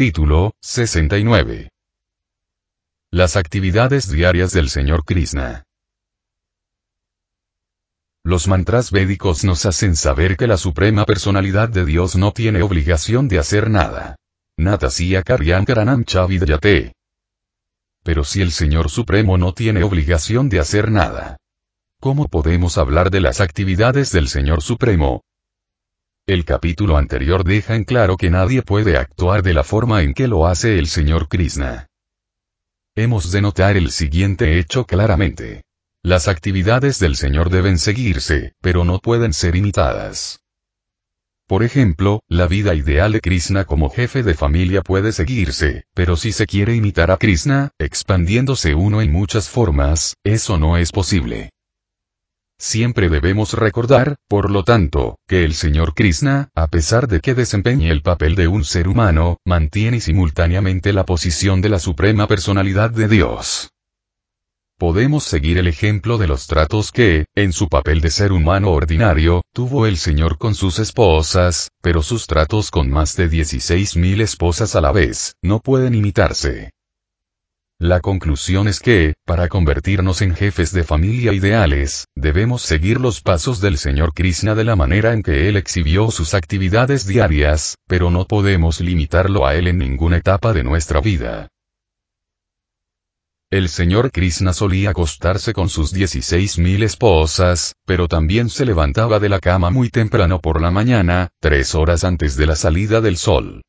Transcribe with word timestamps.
Título, 0.00 0.54
69. 0.62 1.68
Las 3.10 3.36
actividades 3.36 4.10
diarias 4.10 4.50
del 4.50 4.70
Señor 4.70 5.04
Krishna. 5.04 5.64
Los 8.24 8.48
mantras 8.48 8.92
védicos 8.92 9.44
nos 9.44 9.66
hacen 9.66 9.94
saber 9.96 10.38
que 10.38 10.46
la 10.46 10.56
suprema 10.56 11.04
personalidad 11.04 11.68
de 11.68 11.84
Dios 11.84 12.16
no 12.16 12.32
tiene 12.32 12.62
obligación 12.62 13.28
de 13.28 13.40
hacer 13.40 13.68
nada. 13.68 14.16
Natasya 14.56 15.22
Karyankaranam 15.22 16.06
Chavidyate. 16.06 16.94
Pero 18.02 18.24
si 18.24 18.40
el 18.40 18.52
Señor 18.52 18.88
Supremo 18.88 19.36
no 19.36 19.52
tiene 19.52 19.82
obligación 19.82 20.48
de 20.48 20.60
hacer 20.60 20.90
nada, 20.90 21.36
¿cómo 22.00 22.26
podemos 22.28 22.78
hablar 22.78 23.10
de 23.10 23.20
las 23.20 23.42
actividades 23.42 24.12
del 24.12 24.28
Señor 24.28 24.62
Supremo? 24.62 25.20
El 26.30 26.44
capítulo 26.44 26.96
anterior 26.96 27.42
deja 27.42 27.74
en 27.74 27.82
claro 27.82 28.16
que 28.16 28.30
nadie 28.30 28.62
puede 28.62 28.96
actuar 28.96 29.42
de 29.42 29.52
la 29.52 29.64
forma 29.64 30.02
en 30.02 30.14
que 30.14 30.28
lo 30.28 30.46
hace 30.46 30.78
el 30.78 30.86
Señor 30.86 31.26
Krishna. 31.26 31.88
Hemos 32.94 33.32
de 33.32 33.40
notar 33.40 33.76
el 33.76 33.90
siguiente 33.90 34.60
hecho 34.60 34.84
claramente. 34.84 35.64
Las 36.04 36.28
actividades 36.28 37.00
del 37.00 37.16
Señor 37.16 37.50
deben 37.50 37.78
seguirse, 37.78 38.52
pero 38.60 38.84
no 38.84 39.00
pueden 39.00 39.32
ser 39.32 39.56
imitadas. 39.56 40.38
Por 41.48 41.64
ejemplo, 41.64 42.22
la 42.28 42.46
vida 42.46 42.76
ideal 42.76 43.10
de 43.10 43.20
Krishna 43.20 43.64
como 43.64 43.90
jefe 43.90 44.22
de 44.22 44.34
familia 44.34 44.82
puede 44.82 45.10
seguirse, 45.10 45.82
pero 45.94 46.16
si 46.16 46.30
se 46.30 46.46
quiere 46.46 46.76
imitar 46.76 47.10
a 47.10 47.16
Krishna, 47.16 47.72
expandiéndose 47.76 48.76
uno 48.76 49.02
en 49.02 49.10
muchas 49.10 49.48
formas, 49.48 50.14
eso 50.22 50.58
no 50.58 50.76
es 50.76 50.92
posible. 50.92 51.50
Siempre 52.60 53.08
debemos 53.08 53.54
recordar, 53.54 54.16
por 54.28 54.50
lo 54.50 54.64
tanto, 54.64 55.18
que 55.26 55.44
el 55.44 55.54
Señor 55.54 55.94
Krishna, 55.94 56.50
a 56.54 56.68
pesar 56.68 57.08
de 57.08 57.20
que 57.20 57.34
desempeñe 57.34 57.90
el 57.90 58.02
papel 58.02 58.34
de 58.34 58.48
un 58.48 58.64
ser 58.64 58.86
humano, 58.86 59.38
mantiene 59.46 59.98
simultáneamente 59.98 60.92
la 60.92 61.06
posición 61.06 61.62
de 61.62 61.70
la 61.70 61.78
Suprema 61.78 62.26
Personalidad 62.26 62.90
de 62.90 63.08
Dios 63.08 63.70
podemos 64.80 65.24
seguir 65.24 65.58
el 65.58 65.66
ejemplo 65.66 66.16
de 66.16 66.26
los 66.26 66.46
tratos 66.46 66.90
que, 66.90 67.26
en 67.34 67.52
su 67.52 67.68
papel 67.68 68.00
de 68.00 68.10
ser 68.10 68.32
humano 68.32 68.70
ordinario, 68.70 69.42
tuvo 69.52 69.86
el 69.86 69.98
Señor 69.98 70.38
con 70.38 70.54
sus 70.54 70.78
esposas, 70.78 71.68
pero 71.82 72.02
sus 72.02 72.26
tratos 72.26 72.70
con 72.70 72.88
más 72.88 73.14
de 73.14 73.28
16.000 73.28 74.22
esposas 74.22 74.74
a 74.76 74.80
la 74.80 74.90
vez, 74.90 75.34
no 75.42 75.60
pueden 75.60 75.94
imitarse. 75.94 76.70
La 77.80 78.00
conclusión 78.00 78.68
es 78.68 78.78
que, 78.78 79.14
para 79.24 79.48
convertirnos 79.48 80.20
en 80.20 80.34
jefes 80.34 80.70
de 80.72 80.84
familia 80.84 81.32
ideales, 81.32 82.08
debemos 82.14 82.60
seguir 82.60 83.00
los 83.00 83.22
pasos 83.22 83.62
del 83.62 83.78
Señor 83.78 84.12
Krishna 84.12 84.54
de 84.54 84.64
la 84.64 84.76
manera 84.76 85.14
en 85.14 85.22
que 85.22 85.48
Él 85.48 85.56
exhibió 85.56 86.10
sus 86.10 86.34
actividades 86.34 87.06
diarias, 87.06 87.78
pero 87.88 88.10
no 88.10 88.26
podemos 88.26 88.82
limitarlo 88.82 89.46
a 89.46 89.54
Él 89.54 89.66
en 89.66 89.78
ninguna 89.78 90.18
etapa 90.18 90.52
de 90.52 90.62
nuestra 90.62 91.00
vida. 91.00 91.48
El 93.48 93.70
señor 93.70 94.12
Krishna 94.12 94.52
solía 94.52 94.90
acostarse 94.90 95.54
con 95.54 95.70
sus 95.70 95.94
16.000 95.94 96.82
esposas, 96.82 97.72
pero 97.86 98.08
también 98.08 98.50
se 98.50 98.66
levantaba 98.66 99.20
de 99.20 99.30
la 99.30 99.40
cama 99.40 99.70
muy 99.70 99.88
temprano 99.88 100.42
por 100.42 100.60
la 100.60 100.70
mañana, 100.70 101.30
tres 101.40 101.74
horas 101.74 102.04
antes 102.04 102.36
de 102.36 102.46
la 102.46 102.56
salida 102.56 103.00
del 103.00 103.16
sol. 103.16 103.62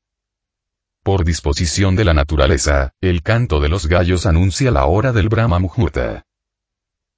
Por 1.03 1.25
disposición 1.25 1.95
de 1.95 2.05
la 2.05 2.13
naturaleza, 2.13 2.93
el 3.01 3.23
canto 3.23 3.59
de 3.59 3.69
los 3.69 3.87
gallos 3.87 4.27
anuncia 4.27 4.69
la 4.69 4.85
hora 4.85 5.11
del 5.11 5.29
Brahma 5.29 5.57
Muhurta. 5.57 6.27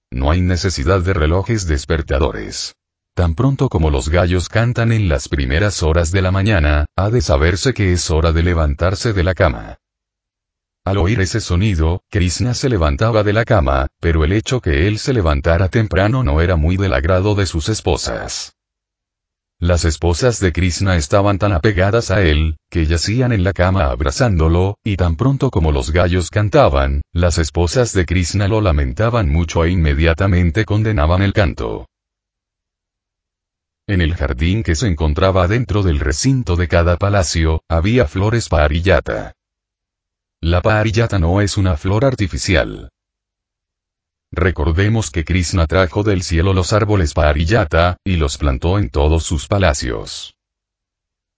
No 0.09 0.31
hay 0.31 0.40
necesidad 0.40 1.02
de 1.02 1.12
relojes 1.12 1.67
despertadores. 1.67 2.75
Tan 3.14 3.36
pronto 3.36 3.67
como 3.67 3.90
los 3.90 4.08
gallos 4.08 4.48
cantan 4.48 4.94
en 4.94 5.09
las 5.09 5.28
primeras 5.28 5.84
horas 5.84 6.14
de 6.14 6.22
la 6.22 6.31
mañana, 6.31 6.86
ha 6.95 7.09
de 7.09 7.20
saberse 7.20 7.73
que 7.73 7.92
es 7.92 8.09
hora 8.09 8.31
de 8.31 8.44
levantarse 8.44 9.12
de 9.12 9.23
la 9.23 9.34
cama. 9.34 9.80
Al 10.86 10.97
oír 10.97 11.20
ese 11.20 11.42
sonido, 11.42 12.03
Krishna 12.09 12.53
se 12.53 12.70
levantaba 12.70 13.23
de 13.23 13.34
la 13.34 13.44
cama, 13.44 13.88
pero 14.00 14.23
el 14.23 14.31
hecho 14.31 14.62
que 14.62 14.88
él 14.88 14.97
se 14.97 15.12
levantara 15.12 15.68
temprano 15.68 16.23
no 16.23 16.40
era 16.40 16.56
muy 16.56 16.78
del 16.78 16.94
agrado 16.94 17.35
de 17.35 17.46
sus 17.46 17.68
esposas. 17.68 18.56
Las 19.63 19.85
esposas 19.85 20.41
de 20.41 20.51
Krishna 20.51 20.97
estaban 20.97 21.40
tan 21.40 21.53
apegadas 21.53 22.12
a 22.12 22.22
él, 22.22 22.57
que 22.69 22.85
yacían 22.85 23.31
en 23.31 23.46
la 23.46 23.53
cama 23.53 23.85
abrazándolo, 23.85 24.78
y 24.84 24.97
tan 24.97 25.16
pronto 25.16 25.50
como 25.51 25.72
los 25.72 25.91
gallos 25.91 26.29
cantaban, 26.29 27.01
las 27.13 27.38
esposas 27.38 27.94
de 27.94 28.06
Krishna 28.06 28.50
lo 28.50 28.59
lamentaban 28.59 29.29
mucho 29.29 29.63
e 29.63 29.72
inmediatamente 29.72 30.66
condenaban 30.66 31.22
el 31.22 31.31
canto. 31.31 31.88
En 33.88 34.02
el 34.02 34.16
jardín 34.16 34.63
que 34.63 34.75
se 34.75 34.90
encontraba 34.90 35.47
dentro 35.47 35.81
del 35.81 36.02
recinto 36.02 36.57
de 36.57 36.68
cada 36.68 36.97
palacio, 36.97 37.62
había 37.69 38.06
flores 38.06 38.50
pariyata. 38.50 39.31
La 40.41 40.62
pariyata 40.62 41.19
no 41.19 41.40
es 41.40 41.56
una 41.56 41.78
flor 41.78 42.03
artificial. 42.03 42.90
Recordemos 44.36 45.12
que 45.12 45.24
Krishna 45.24 45.68
trajo 45.68 46.02
del 46.02 46.24
cielo 46.24 46.54
los 46.54 46.74
árboles 46.74 47.14
pariyata, 47.14 47.98
y 48.04 48.16
los 48.16 48.40
plantó 48.40 48.80
en 48.80 48.90
todos 48.90 49.24
sus 49.24 49.48
palacios. 49.48 50.34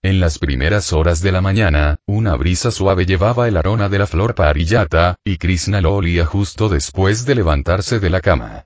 En 0.01 0.21
las 0.21 0.39
primeras 0.39 0.93
horas 0.93 1.21
de 1.21 1.33
la 1.33 1.41
mañana, 1.41 1.97
una 2.07 2.37
brisa 2.37 2.71
suave 2.71 3.05
llevaba 3.05 3.49
el 3.49 3.57
aroma 3.57 3.89
de 3.89 3.99
la 3.99 4.07
flor 4.07 4.33
pariyata, 4.33 5.17
y 5.25 5.35
Krishna 5.35 5.81
lo 5.81 5.93
olía 5.93 6.25
justo 6.25 6.69
después 6.69 7.25
de 7.25 7.35
levantarse 7.35 7.99
de 7.99 8.09
la 8.09 8.21
cama. 8.21 8.63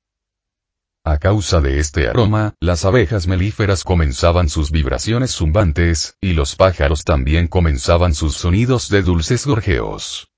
A 1.04 1.18
causa 1.18 1.60
de 1.60 1.80
este 1.80 2.08
aroma, 2.08 2.54
las 2.60 2.86
abejas 2.86 3.26
melíferas 3.26 3.84
comenzaban 3.84 4.48
sus 4.48 4.70
vibraciones 4.70 5.32
zumbantes, 5.32 6.18
y 6.22 6.34
los 6.34 6.56
pájaros 6.56 7.04
también 7.04 7.48
comenzaban 7.48 8.14
sus 8.14 8.36
sonidos 8.36 8.90
de 8.90 9.02
dulces 9.02 9.48
gorjeos. 9.48 10.29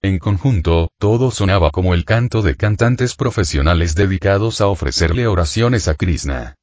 En 0.00 0.20
conjunto, 0.20 0.92
todo 1.00 1.32
sonaba 1.32 1.72
como 1.72 1.92
el 1.92 2.04
canto 2.04 2.40
de 2.42 2.54
cantantes 2.54 3.16
profesionales 3.16 3.96
dedicados 3.96 4.60
a 4.60 4.68
ofrecerle 4.68 5.26
oraciones 5.26 5.88
a 5.88 5.96
Krishna. 5.96 6.54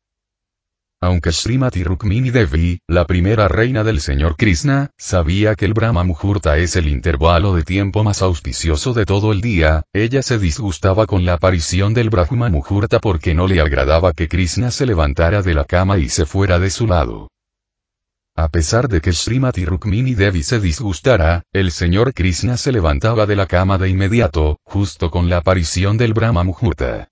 Aunque 1.02 1.34
Srimati 1.34 1.84
Rukmini 1.84 2.30
Devi, 2.30 2.80
la 2.88 3.06
primera 3.06 3.50
reina 3.50 3.84
del 3.84 4.00
señor 4.00 4.38
Krishna, 4.38 4.92
sabía 4.98 5.56
que 5.56 5.66
el 5.66 5.74
Brahma 5.74 6.06
Muhurta 6.06 6.58
es 6.58 6.78
el 6.78 6.88
intervalo 6.88 7.54
de 7.54 7.64
tiempo 7.64 8.06
más 8.06 8.22
auspicioso 8.22 8.94
de 8.94 9.06
todo 9.06 9.34
el 9.34 9.42
día, 9.42 9.84
ella 9.92 10.22
se 10.22 10.40
disgustaba 10.40 11.06
con 11.06 11.26
la 11.26 11.34
aparición 11.34 11.94
del 11.94 12.10
Brahma 12.10 12.48
Muhurta 12.48 13.00
porque 13.00 13.34
no 13.34 13.48
le 13.48 13.60
agradaba 13.60 14.14
que 14.14 14.30
Krishna 14.30 14.72
se 14.72 14.86
levantara 14.86 15.42
de 15.42 15.54
la 15.54 15.66
cama 15.66 15.98
y 15.98 16.08
se 16.08 16.26
fuera 16.26 16.58
de 16.58 16.70
su 16.70 16.88
lado. 16.88 17.28
A 18.56 18.58
pesar 18.58 18.88
de 18.88 19.02
que 19.02 19.12
Srimati 19.12 19.66
Rukmini 19.66 20.16
Devi 20.16 20.42
se 20.42 20.62
disgustara, 20.62 21.44
el 21.52 21.72
señor 21.72 22.14
Krishna 22.14 22.56
se 22.56 22.72
levantaba 22.72 23.26
de 23.26 23.36
la 23.36 23.48
cama 23.48 23.78
de 23.78 23.90
inmediato, 23.90 24.60
justo 24.64 25.12
con 25.12 25.30
la 25.30 25.40
aparición 25.40 25.98
del 25.98 26.14
Brahma 26.14 26.46
Muhurta. 26.46 27.10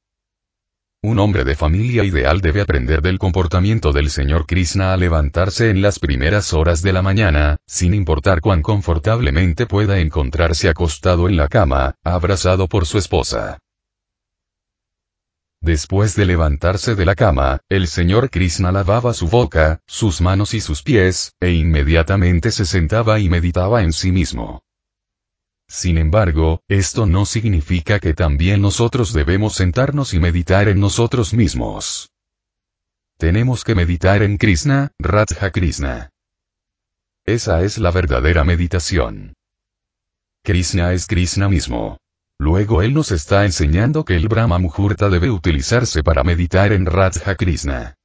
Un 1.02 1.20
hombre 1.20 1.44
de 1.44 1.58
familia 1.58 2.06
ideal 2.06 2.40
debe 2.40 2.62
aprender 2.62 3.02
del 3.02 3.20
comportamiento 3.20 3.92
del 3.92 4.10
señor 4.10 4.46
Krishna 4.46 4.94
a 4.94 4.98
levantarse 4.98 5.70
en 5.70 5.82
las 5.82 6.00
primeras 6.00 6.54
horas 6.54 6.82
de 6.82 6.94
la 6.94 7.02
mañana, 7.02 7.58
sin 7.68 7.94
importar 7.94 8.40
cuán 8.40 8.62
confortablemente 8.62 9.66
pueda 9.66 10.00
encontrarse 10.00 10.70
acostado 10.70 11.28
en 11.28 11.36
la 11.36 11.50
cama, 11.50 11.96
abrazado 12.06 12.70
por 12.70 12.86
su 12.86 12.98
esposa. 12.98 13.60
Después 15.64 16.18
de 16.18 16.26
levantarse 16.26 16.94
de 16.94 17.06
la 17.06 17.16
cama, 17.16 17.62
el 17.70 17.88
señor 17.88 18.30
Krishna 18.30 18.74
lavaba 18.74 19.14
su 19.14 19.30
boca, 19.30 19.80
sus 19.88 20.20
manos 20.20 20.54
y 20.54 20.60
sus 20.60 20.84
pies, 20.84 21.38
e 21.40 21.52
inmediatamente 21.52 22.52
se 22.52 22.66
sentaba 22.66 23.22
y 23.22 23.30
meditaba 23.30 23.82
en 23.82 23.94
sí 23.94 24.12
mismo. 24.12 24.66
Sin 25.70 25.98
embargo, 25.98 26.60
esto 26.68 27.06
no 27.06 27.26
significa 27.26 28.02
que 28.02 28.14
también 28.14 28.62
nosotros 28.62 29.14
debemos 29.14 29.54
sentarnos 29.54 30.14
y 30.14 30.20
meditar 30.20 30.68
en 30.68 30.82
nosotros 30.82 31.34
mismos. 31.34 32.12
Tenemos 33.18 33.64
que 33.64 33.74
meditar 33.74 34.22
en 34.22 34.38
Krishna, 34.38 34.92
Radha 35.00 35.50
Krishna. 35.50 36.10
Esa 37.24 37.64
es 37.64 37.78
la 37.78 37.92
verdadera 37.92 38.44
meditación. 38.44 39.34
Krishna 40.44 40.92
es 40.92 41.08
Krishna 41.08 41.48
mismo. 41.48 42.03
Luego 42.44 42.82
él 42.82 42.94
nos 42.94 43.14
está 43.14 43.46
enseñando 43.46 44.04
que 44.04 44.18
el 44.18 44.28
Brahma 44.28 44.60
Muhurta 44.60 45.10
debe 45.10 45.32
utilizarse 45.32 46.04
para 46.04 46.26
meditar 46.26 46.74
en 46.74 46.86
Radha 46.86 47.36
Krishna. 47.36 47.96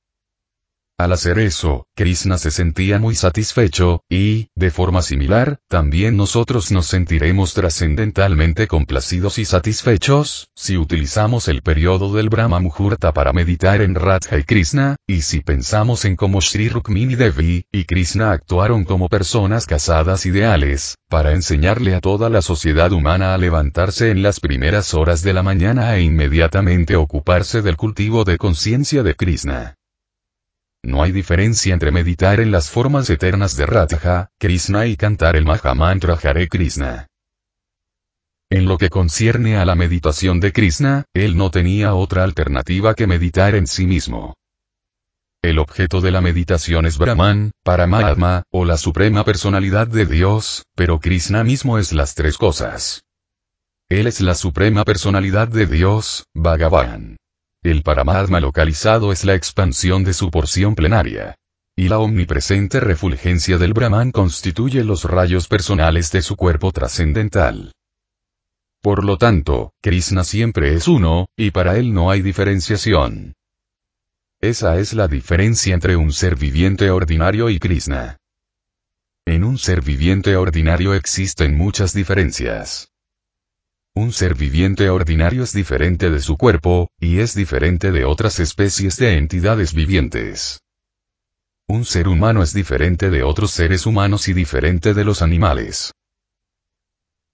Al 1.01 1.13
hacer 1.13 1.39
eso, 1.39 1.87
Krishna 1.95 2.39
se 2.39 2.51
sentía 2.51 2.99
muy 2.99 3.15
satisfecho, 3.15 4.03
y, 4.11 4.49
de 4.57 4.73
forma 4.73 5.01
similar, 5.03 5.61
también 5.69 6.17
nosotros 6.17 6.73
nos 6.73 6.87
sentiremos 6.87 7.55
trascendentalmente 7.55 8.67
complacidos 8.67 9.39
y 9.39 9.45
satisfechos, 9.45 10.49
si 10.57 10.77
utilizamos 10.77 11.47
el 11.47 11.63
periodo 11.63 12.13
del 12.13 12.31
Brahma 12.31 12.59
Muhurta 12.59 13.13
para 13.13 13.33
meditar 13.33 13.81
en 13.81 13.95
Radha 13.95 14.39
y 14.39 14.43
Krishna, 14.43 14.97
y 15.07 15.23
si 15.23 15.39
pensamos 15.41 16.05
en 16.05 16.17
cómo 16.17 16.41
Sri 16.41 16.69
Rukmini 16.69 17.15
Devi, 17.15 17.65
y 17.71 17.85
Krishna 17.85 18.33
actuaron 18.33 18.83
como 18.83 19.09
personas 19.09 19.67
casadas 19.67 20.27
ideales, 20.27 20.97
para 21.09 21.33
enseñarle 21.33 21.95
a 21.95 22.01
toda 22.01 22.29
la 22.29 22.43
sociedad 22.43 22.91
humana 22.91 23.35
a 23.35 23.39
levantarse 23.39 24.11
en 24.11 24.23
las 24.25 24.41
primeras 24.41 24.95
horas 24.95 25.23
de 25.23 25.33
la 25.33 25.45
mañana 25.45 25.95
e 25.95 26.03
inmediatamente 26.03 26.97
ocuparse 26.97 27.63
del 27.63 27.77
cultivo 27.77 28.25
de 28.25 28.37
conciencia 28.37 29.05
de 29.05 29.15
Krishna. 29.15 29.78
No 30.83 31.03
hay 31.03 31.13
diferencia 31.13 31.75
entre 31.75 31.91
meditar 31.91 32.41
en 32.41 32.51
las 32.51 32.71
formas 32.71 33.11
eternas 33.11 33.57
de 33.57 33.67
Radha, 33.67 34.31
Krishna 34.39 34.87
y 34.87 34.97
cantar 34.97 35.37
el 35.37 35.45
Mahamantra 35.45 36.19
Hare 36.23 36.49
Krishna. 36.49 37.09
En 38.51 38.65
lo 38.65 38.79
que 38.79 38.89
concierne 38.89 39.59
a 39.59 39.67
la 39.67 39.75
meditación 39.75 40.41
de 40.41 40.53
Krishna, 40.53 41.05
él 41.13 41.37
no 41.37 41.51
tenía 41.51 41.95
otra 41.95 42.25
alternativa 42.25 42.95
que 42.95 43.07
meditar 43.07 43.55
en 43.55 43.67
sí 43.67 43.87
mismo. 43.87 44.35
El 45.43 45.59
objeto 45.59 46.01
de 46.01 46.11
la 46.11 46.23
meditación 46.23 46.87
es 46.87 46.97
Brahman, 46.97 47.53
Paramatma, 47.63 48.45
o 48.51 48.65
la 48.65 48.79
suprema 48.79 49.25
personalidad 49.25 49.87
de 49.87 50.07
Dios, 50.07 50.65
pero 50.75 50.99
Krishna 50.99 51.45
mismo 51.45 51.79
es 51.79 51.93
las 51.93 52.15
tres 52.15 52.39
cosas. 52.39 53.05
Él 53.91 54.07
es 54.07 54.21
la 54.21 54.35
suprema 54.35 54.85
personalidad 54.85 55.49
de 55.49 55.67
Dios, 55.67 56.25
Bhagavan. 56.35 57.18
El 57.63 57.83
Paramatma 57.83 58.41
localizado 58.41 59.11
es 59.11 59.25
la 59.25 59.35
expansión 59.35 60.05
de 60.05 60.15
su 60.15 60.31
porción 60.31 60.75
plenaria. 60.75 61.35
Y 61.77 61.89
la 61.89 61.99
omnipresente 61.99 62.81
refulgencia 62.81 63.59
del 63.59 63.73
Brahman 63.73 64.11
constituye 64.11 64.85
los 64.85 65.05
rayos 65.05 65.49
personales 65.49 66.11
de 66.13 66.23
su 66.23 66.37
cuerpo 66.37 66.73
trascendental. 66.73 67.73
Por 68.81 69.05
lo 69.05 69.17
tanto, 69.17 69.73
Krishna 69.81 70.25
siempre 70.25 70.75
es 70.75 70.87
uno, 70.89 71.27
y 71.37 71.51
para 71.51 71.79
él 71.79 71.93
no 71.93 72.11
hay 72.11 72.23
diferenciación. 72.23 73.35
Esa 74.41 74.79
es 74.79 74.93
la 74.93 75.09
diferencia 75.09 75.75
entre 75.75 75.97
un 75.97 76.13
ser 76.13 76.37
viviente 76.37 76.91
ordinario 76.91 77.51
y 77.51 77.59
Krishna. 77.59 78.19
En 79.27 79.43
un 79.43 79.59
ser 79.59 79.83
viviente 79.83 80.37
ordinario 80.37 80.95
existen 80.95 81.57
muchas 81.57 81.93
diferencias. 81.93 82.93
Un 84.01 84.13
ser 84.13 84.37
viviente 84.37 84.91
ordinario 84.91 85.43
es 85.43 85.53
diferente 85.53 86.09
de 86.09 86.21
su 86.21 86.37
cuerpo, 86.37 86.89
y 87.01 87.19
es 87.19 87.35
diferente 87.35 87.91
de 87.91 88.05
otras 88.05 88.39
especies 88.39 88.97
de 88.97 89.19
entidades 89.19 89.75
vivientes. 89.75 90.61
Un 91.67 91.85
ser 91.85 92.07
humano 92.07 92.45
es 92.45 92.55
diferente 92.55 93.11
de 93.11 93.25
otros 93.25 93.51
seres 93.51 93.87
humanos 93.87 94.29
y 94.29 94.35
diferente 94.35 94.95
de 94.95 95.05
los 95.05 95.21
animales. 95.21 95.95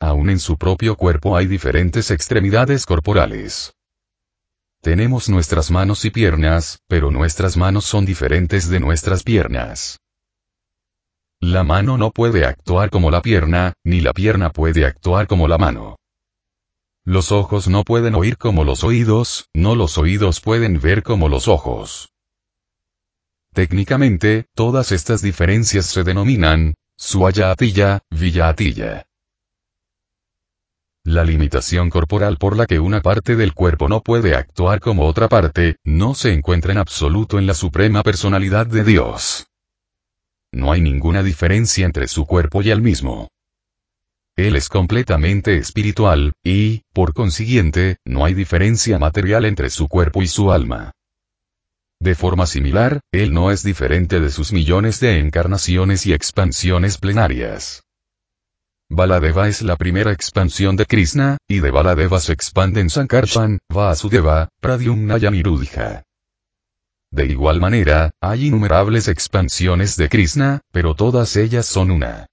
Aún 0.01 0.31
en 0.31 0.39
su 0.39 0.57
propio 0.57 0.97
cuerpo 0.97 1.37
hay 1.37 1.47
diferentes 1.47 2.11
extremidades 2.11 2.87
corporales. 2.87 3.75
Tenemos 4.81 5.29
nuestras 5.29 5.71
manos 5.71 6.07
y 6.07 6.11
piernas, 6.11 6.79
pero 6.89 7.11
nuestras 7.11 7.59
manos 7.59 7.85
son 7.85 8.07
diferentes 8.07 8.71
de 8.71 8.81
nuestras 8.81 9.23
piernas. 9.23 9.99
La 11.43 11.63
mano 11.63 11.99
no 11.99 12.11
puede 12.11 12.47
actuar 12.47 12.89
como 12.89 13.11
la 13.11 13.21
pierna, 13.21 13.75
ni 13.85 14.01
la 14.01 14.15
pierna 14.15 14.49
puede 14.49 14.87
actuar 14.87 15.27
como 15.27 15.47
la 15.47 15.59
mano. 15.59 15.97
Los 17.07 17.33
ojos 17.33 17.69
no 17.69 17.85
pueden 17.85 18.15
oír 18.15 18.39
como 18.39 18.65
los 18.65 18.83
oídos, 18.83 19.51
no 19.53 19.75
los 19.75 19.99
oídos 19.99 20.41
pueden 20.41 20.81
ver 20.81 21.03
como 21.03 21.29
los 21.29 21.49
ojos. 21.49 22.11
Técnicamente, 23.53 24.47
todas 24.55 24.91
estas 24.91 25.21
diferencias 25.21 25.85
se 25.85 26.03
denominan, 26.03 26.75
Suayatilla, 26.97 28.01
Villatilla. 28.11 29.07
La 31.05 31.25
limitación 31.25 31.91
corporal 31.91 32.39
por 32.39 32.57
la 32.57 32.65
que 32.65 32.81
una 32.81 33.03
parte 33.03 33.37
del 33.37 33.53
cuerpo 33.53 33.87
no 33.89 34.01
puede 34.03 34.35
actuar 34.35 34.81
como 34.81 35.07
otra 35.07 35.29
parte, 35.29 35.77
no 35.85 36.15
se 36.15 36.33
encuentra 36.33 36.73
en 36.73 36.79
absoluto 36.79 37.39
en 37.39 37.47
la 37.47 37.53
suprema 37.53 38.03
personalidad 38.03 38.67
de 38.67 38.83
Dios. 38.83 39.47
No 40.53 40.73
hay 40.73 40.81
ninguna 40.81 41.23
diferencia 41.23 41.85
entre 41.85 42.09
su 42.09 42.25
cuerpo 42.25 42.63
y 42.63 42.71
el 42.71 42.81
mismo. 42.81 43.29
Él 44.37 44.57
es 44.57 44.69
completamente 44.69 45.57
espiritual, 45.57 46.33
y, 46.43 46.83
por 46.93 47.15
consiguiente, 47.15 47.99
no 48.05 48.25
hay 48.25 48.35
diferencia 48.35 48.99
material 48.99 49.45
entre 49.45 49.71
su 49.71 49.87
cuerpo 49.87 50.23
y 50.23 50.27
su 50.27 50.51
alma. 50.51 50.93
De 52.01 52.17
forma 52.17 52.47
similar, 52.47 53.01
Él 53.13 53.33
no 53.33 53.53
es 53.53 53.63
diferente 53.63 54.19
de 54.19 54.31
sus 54.31 54.53
millones 54.53 54.99
de 54.99 55.21
encarnaciones 55.21 56.05
y 56.07 56.13
expansiones 56.13 56.99
plenarias. 56.99 57.85
Baladeva 58.91 59.49
es 59.49 59.63
la 59.63 59.77
primera 59.77 60.13
expansión 60.13 60.77
de 60.77 60.87
Krishna, 60.87 61.39
y 61.49 61.61
de 61.61 61.71
Baladeva 61.71 62.19
se 62.19 62.33
expanden 62.33 62.91
Sankarshan, 62.91 63.61
Vasudeva, 63.71 64.49
Pradyumna 64.61 65.17
y. 65.17 65.43
De 67.13 67.27
igual 67.27 67.61
manera, 67.61 68.11
hay 68.21 68.47
innumerables 68.47 69.07
expansiones 69.07 69.97
de 69.97 70.09
Krishna, 70.09 70.61
pero 70.73 70.95
todas 70.95 71.37
ellas 71.37 71.67
son 71.67 71.93
una. 71.93 72.27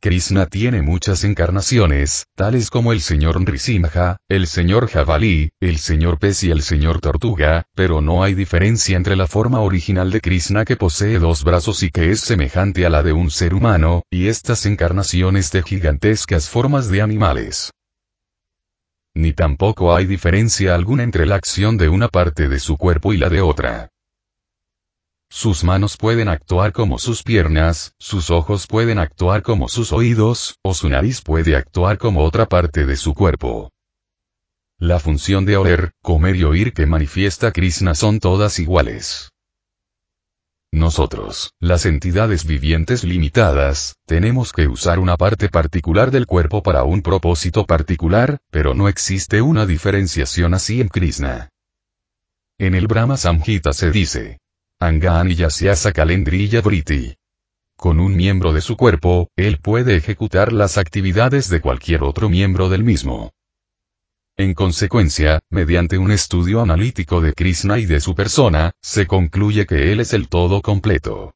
Krishna 0.00 0.46
tiene 0.46 0.80
muchas 0.80 1.24
encarnaciones, 1.24 2.26
tales 2.36 2.70
como 2.70 2.92
el 2.92 3.00
señor 3.00 3.40
Nrisimha, 3.40 4.18
el 4.28 4.46
señor 4.46 4.88
Jabalí, 4.88 5.50
el 5.58 5.78
señor 5.78 6.20
pez 6.20 6.44
y 6.44 6.52
el 6.52 6.62
señor 6.62 7.00
tortuga, 7.00 7.64
pero 7.74 8.00
no 8.00 8.22
hay 8.22 8.34
diferencia 8.34 8.96
entre 8.96 9.16
la 9.16 9.26
forma 9.26 9.60
original 9.60 10.12
de 10.12 10.20
Krishna 10.20 10.64
que 10.64 10.76
posee 10.76 11.18
dos 11.18 11.42
brazos 11.42 11.82
y 11.82 11.90
que 11.90 12.12
es 12.12 12.20
semejante 12.20 12.86
a 12.86 12.90
la 12.90 13.02
de 13.02 13.12
un 13.12 13.28
ser 13.28 13.54
humano, 13.54 14.04
y 14.08 14.28
estas 14.28 14.66
encarnaciones 14.66 15.50
de 15.50 15.64
gigantescas 15.64 16.48
formas 16.48 16.88
de 16.90 17.02
animales. 17.02 17.72
Ni 19.14 19.32
tampoco 19.32 19.96
hay 19.96 20.06
diferencia 20.06 20.76
alguna 20.76 21.02
entre 21.02 21.26
la 21.26 21.34
acción 21.34 21.76
de 21.76 21.88
una 21.88 22.06
parte 22.06 22.48
de 22.48 22.60
su 22.60 22.76
cuerpo 22.76 23.14
y 23.14 23.16
la 23.16 23.30
de 23.30 23.40
otra. 23.40 23.88
Sus 25.30 25.62
manos 25.62 25.96
pueden 25.96 26.28
actuar 26.28 26.72
como 26.72 26.98
sus 26.98 27.22
piernas, 27.22 27.94
sus 27.98 28.30
ojos 28.30 28.66
pueden 28.66 28.98
actuar 28.98 29.42
como 29.42 29.68
sus 29.68 29.92
oídos, 29.92 30.58
o 30.62 30.72
su 30.72 30.88
nariz 30.88 31.20
puede 31.20 31.54
actuar 31.54 31.98
como 31.98 32.24
otra 32.24 32.46
parte 32.46 32.86
de 32.86 32.96
su 32.96 33.14
cuerpo. 33.14 33.70
La 34.78 34.98
función 34.98 35.44
de 35.44 35.56
oler, 35.56 35.92
comer 36.02 36.36
y 36.36 36.44
oír 36.44 36.72
que 36.72 36.86
manifiesta 36.86 37.52
Krishna 37.52 37.94
son 37.94 38.20
todas 38.20 38.58
iguales. 38.58 39.30
Nosotros, 40.72 41.52
las 41.60 41.84
entidades 41.86 42.46
vivientes 42.46 43.02
limitadas, 43.02 43.96
tenemos 44.06 44.52
que 44.52 44.68
usar 44.68 44.98
una 44.98 45.16
parte 45.16 45.48
particular 45.48 46.10
del 46.10 46.26
cuerpo 46.26 46.62
para 46.62 46.84
un 46.84 47.02
propósito 47.02 47.64
particular, 47.64 48.38
pero 48.50 48.74
no 48.74 48.88
existe 48.88 49.42
una 49.42 49.66
diferenciación 49.66 50.54
así 50.54 50.80
en 50.80 50.88
Krishna. 50.88 51.48
En 52.58 52.74
el 52.74 52.86
Brahma 52.86 53.16
Samhita 53.16 53.72
se 53.72 53.90
dice, 53.90 54.38
Angan 54.80 55.28
y 55.28 55.34
Yasyasa 55.34 55.90
Kalendrilla 55.90 56.60
Briti. 56.60 57.16
Con 57.76 57.98
un 57.98 58.14
miembro 58.14 58.52
de 58.52 58.60
su 58.60 58.76
cuerpo, 58.76 59.28
él 59.34 59.58
puede 59.58 59.96
ejecutar 59.96 60.52
las 60.52 60.78
actividades 60.78 61.48
de 61.48 61.60
cualquier 61.60 62.04
otro 62.04 62.28
miembro 62.28 62.68
del 62.68 62.84
mismo. 62.84 63.32
En 64.36 64.54
consecuencia, 64.54 65.40
mediante 65.50 65.98
un 65.98 66.12
estudio 66.12 66.60
analítico 66.60 67.20
de 67.20 67.32
Krishna 67.32 67.78
y 67.78 67.86
de 67.86 67.98
su 67.98 68.14
persona, 68.14 68.70
se 68.80 69.08
concluye 69.08 69.66
que 69.66 69.90
él 69.90 69.98
es 69.98 70.12
el 70.12 70.28
todo 70.28 70.62
completo. 70.62 71.34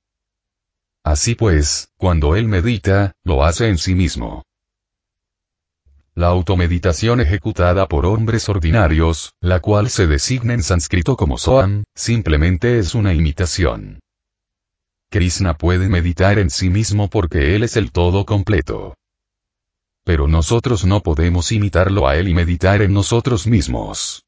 Así 1.02 1.34
pues, 1.34 1.88
cuando 1.96 2.36
él 2.36 2.46
medita, 2.46 3.16
lo 3.24 3.44
hace 3.44 3.66
en 3.68 3.78
sí 3.78 3.96
mismo. 3.96 4.44
La 6.14 6.26
automeditación 6.26 7.20
ejecutada 7.20 7.88
por 7.88 8.04
hombres 8.04 8.46
ordinarios, 8.50 9.32
la 9.40 9.60
cual 9.60 9.88
se 9.88 10.06
designa 10.06 10.52
en 10.52 10.62
sánscrito 10.62 11.16
como 11.16 11.38
Soam, 11.38 11.84
simplemente 11.94 12.78
es 12.78 12.94
una 12.94 13.14
imitación. 13.14 14.00
Krishna 15.10 15.54
puede 15.54 15.88
meditar 15.88 16.38
en 16.38 16.50
sí 16.50 16.68
mismo 16.68 17.08
porque 17.08 17.56
Él 17.56 17.62
es 17.62 17.78
el 17.78 17.92
todo 17.92 18.26
completo. 18.26 18.94
Pero 20.04 20.28
nosotros 20.28 20.84
no 20.84 21.00
podemos 21.00 21.50
imitarlo 21.50 22.06
a 22.06 22.16
Él 22.16 22.28
y 22.28 22.34
meditar 22.34 22.82
en 22.82 22.92
nosotros 22.92 23.46
mismos. 23.46 24.22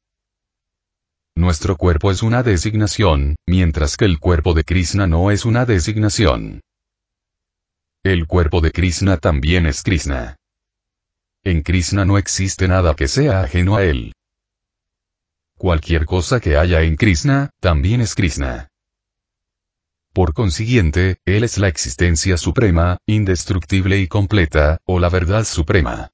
Nuestro 1.35 1.75
cuerpo 1.75 2.09
es 2.09 2.23
una 2.23 2.41
designación, 2.41 3.35
mientras 3.45 3.95
que 3.95 4.05
el 4.05 4.19
cuerpo 4.19 4.55
de 4.55 4.63
Krishna 4.63 5.05
no 5.05 5.29
es 5.29 5.45
una 5.45 5.65
designación. 5.65 6.61
El 8.03 8.25
cuerpo 8.25 8.61
de 8.61 8.71
Krishna 8.71 9.17
también 9.17 9.67
es 9.67 9.83
Krishna. 9.83 10.37
En 11.45 11.61
Krishna 11.61 12.05
no 12.05 12.17
existe 12.17 12.67
nada 12.67 12.95
que 12.95 13.07
sea 13.07 13.41
ajeno 13.41 13.75
a 13.75 13.83
él. 13.83 14.13
Cualquier 15.55 16.07
cosa 16.07 16.39
que 16.39 16.57
haya 16.57 16.81
en 16.81 16.95
Krishna, 16.95 17.51
también 17.59 18.01
es 18.01 18.15
Krishna. 18.15 18.67
Por 20.11 20.33
consiguiente, 20.33 21.17
Él 21.23 21.43
es 21.43 21.59
la 21.59 21.67
existencia 21.67 22.37
suprema, 22.37 22.97
indestructible 23.05 23.99
y 23.99 24.07
completa, 24.07 24.79
o 24.85 24.97
la 24.99 25.09
verdad 25.09 25.43
suprema. 25.43 26.09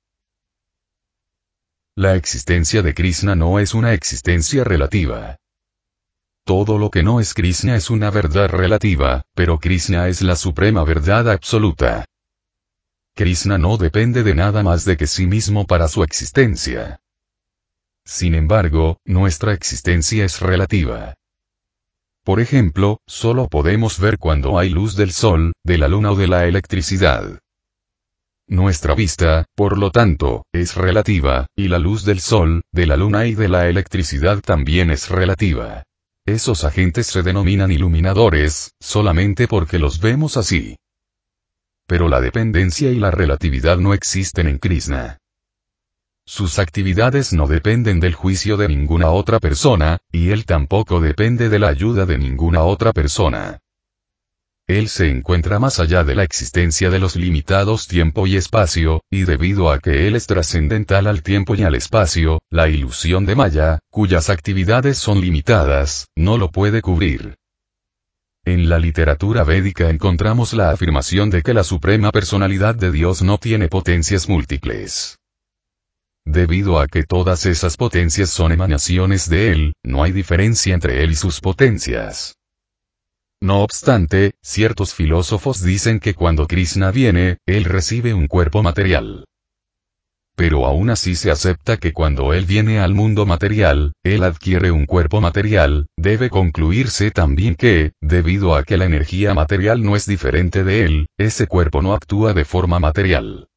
La 1.95 2.15
existencia 2.15 2.81
de 2.81 2.93
Krishna 2.93 3.33
no 3.33 3.59
es 3.59 3.73
una 3.73 3.93
existencia 3.93 4.65
relativa. 4.65 5.37
Todo 6.43 6.77
lo 6.77 6.89
que 6.89 7.03
no 7.03 7.21
es 7.21 7.33
Krishna 7.33 7.77
es 7.77 7.89
una 7.89 8.11
verdad 8.11 8.49
relativa, 8.49 9.21
pero 9.33 9.59
Krishna 9.59 10.09
es 10.09 10.21
la 10.21 10.35
suprema 10.35 10.83
verdad 10.83 11.29
absoluta. 11.29 12.05
Krishna 13.15 13.57
no 13.57 13.77
depende 13.77 14.23
de 14.23 14.35
nada 14.35 14.63
más 14.63 14.85
de 14.85 14.97
que 14.97 15.07
sí 15.07 15.27
mismo 15.27 15.65
para 15.65 15.87
su 15.87 16.03
existencia. 16.03 17.01
Sin 18.05 18.35
embargo, 18.35 18.97
nuestra 19.05 19.53
existencia 19.53 20.25
es 20.25 20.39
relativa. 20.39 21.15
Por 22.23 22.39
ejemplo, 22.39 22.99
solo 23.07 23.47
podemos 23.47 23.99
ver 23.99 24.17
cuando 24.17 24.59
hay 24.59 24.69
luz 24.69 24.95
del 24.95 25.11
sol, 25.11 25.53
de 25.63 25.77
la 25.77 25.87
luna 25.87 26.11
o 26.11 26.15
de 26.15 26.27
la 26.27 26.45
electricidad. 26.45 27.39
Nuestra 28.47 28.95
vista, 28.95 29.45
por 29.55 29.77
lo 29.77 29.91
tanto, 29.91 30.45
es 30.51 30.75
relativa, 30.75 31.47
y 31.55 31.67
la 31.67 31.79
luz 31.79 32.03
del 32.03 32.19
sol, 32.19 32.61
de 32.71 32.85
la 32.85 32.97
luna 32.97 33.25
y 33.25 33.33
de 33.33 33.49
la 33.49 33.67
electricidad 33.69 34.41
también 34.41 34.91
es 34.91 35.09
relativa. 35.09 35.83
Esos 36.25 36.63
agentes 36.63 37.07
se 37.07 37.23
denominan 37.23 37.71
iluminadores, 37.71 38.71
solamente 38.79 39.47
porque 39.47 39.79
los 39.79 39.99
vemos 39.99 40.37
así. 40.37 40.75
Pero 41.91 42.07
la 42.07 42.21
dependencia 42.21 42.89
y 42.89 42.95
la 42.95 43.11
relatividad 43.11 43.75
no 43.75 43.93
existen 43.93 44.47
en 44.47 44.59
Krishna. 44.59 45.17
Sus 46.25 46.57
actividades 46.57 47.33
no 47.33 47.47
dependen 47.47 47.99
del 47.99 48.13
juicio 48.13 48.55
de 48.55 48.69
ninguna 48.69 49.09
otra 49.09 49.41
persona, 49.41 49.97
y 50.09 50.29
él 50.29 50.45
tampoco 50.45 51.01
depende 51.01 51.49
de 51.49 51.59
la 51.59 51.67
ayuda 51.67 52.05
de 52.05 52.17
ninguna 52.17 52.63
otra 52.63 52.93
persona. 52.93 53.59
Él 54.67 54.87
se 54.87 55.09
encuentra 55.09 55.59
más 55.59 55.81
allá 55.81 56.05
de 56.05 56.15
la 56.15 56.23
existencia 56.23 56.89
de 56.89 56.99
los 56.99 57.17
limitados 57.17 57.89
tiempo 57.89 58.25
y 58.25 58.37
espacio, 58.37 59.03
y 59.09 59.23
debido 59.23 59.69
a 59.69 59.79
que 59.79 60.07
Él 60.07 60.15
es 60.15 60.27
trascendental 60.27 61.07
al 61.07 61.21
tiempo 61.23 61.55
y 61.55 61.63
al 61.63 61.75
espacio, 61.75 62.41
la 62.49 62.69
ilusión 62.69 63.25
de 63.25 63.35
Maya, 63.35 63.79
cuyas 63.89 64.29
actividades 64.29 64.97
son 64.97 65.19
limitadas, 65.19 66.07
no 66.15 66.37
lo 66.37 66.51
puede 66.51 66.81
cubrir. 66.81 67.35
En 68.43 68.69
la 68.69 68.79
literatura 68.79 69.43
védica 69.43 69.89
encontramos 69.89 70.53
la 70.53 70.71
afirmación 70.71 71.29
de 71.29 71.43
que 71.43 71.53
la 71.53 71.63
suprema 71.63 72.11
personalidad 72.11 72.73
de 72.73 72.91
Dios 72.91 73.21
no 73.21 73.37
tiene 73.37 73.67
potencias 73.67 74.27
múltiples. 74.27 75.19
Debido 76.25 76.79
a 76.79 76.87
que 76.87 77.03
todas 77.03 77.45
esas 77.45 77.77
potencias 77.77 78.29
son 78.31 78.51
emanaciones 78.51 79.29
de 79.29 79.51
Él, 79.51 79.73
no 79.83 80.03
hay 80.03 80.11
diferencia 80.11 80.73
entre 80.73 81.03
Él 81.03 81.11
y 81.11 81.15
sus 81.15 81.39
potencias. 81.39 82.35
No 83.43 83.63
obstante, 83.63 84.33
ciertos 84.43 84.93
filósofos 84.93 85.63
dicen 85.63 85.99
que 85.99 86.13
cuando 86.13 86.47
Krishna 86.47 86.91
viene, 86.91 87.37
él 87.47 87.65
recibe 87.65 88.13
un 88.13 88.27
cuerpo 88.27 88.61
material. 88.61 89.25
Pero 90.35 90.65
aún 90.65 90.89
así 90.89 91.15
se 91.15 91.29
acepta 91.29 91.77
que 91.77 91.93
cuando 91.93 92.33
él 92.33 92.45
viene 92.45 92.79
al 92.79 92.93
mundo 92.93 93.25
material, 93.25 93.93
él 94.03 94.23
adquiere 94.23 94.71
un 94.71 94.85
cuerpo 94.85 95.21
material, 95.21 95.87
debe 95.97 96.29
concluirse 96.29 97.11
también 97.11 97.55
que, 97.55 97.91
debido 98.01 98.55
a 98.55 98.63
que 98.63 98.77
la 98.77 98.85
energía 98.85 99.33
material 99.33 99.83
no 99.83 99.95
es 99.95 100.05
diferente 100.05 100.63
de 100.63 100.85
él, 100.85 101.07
ese 101.17 101.47
cuerpo 101.47 101.81
no 101.81 101.93
actúa 101.93 102.33
de 102.33 102.45
forma 102.45 102.79
material. 102.79 103.49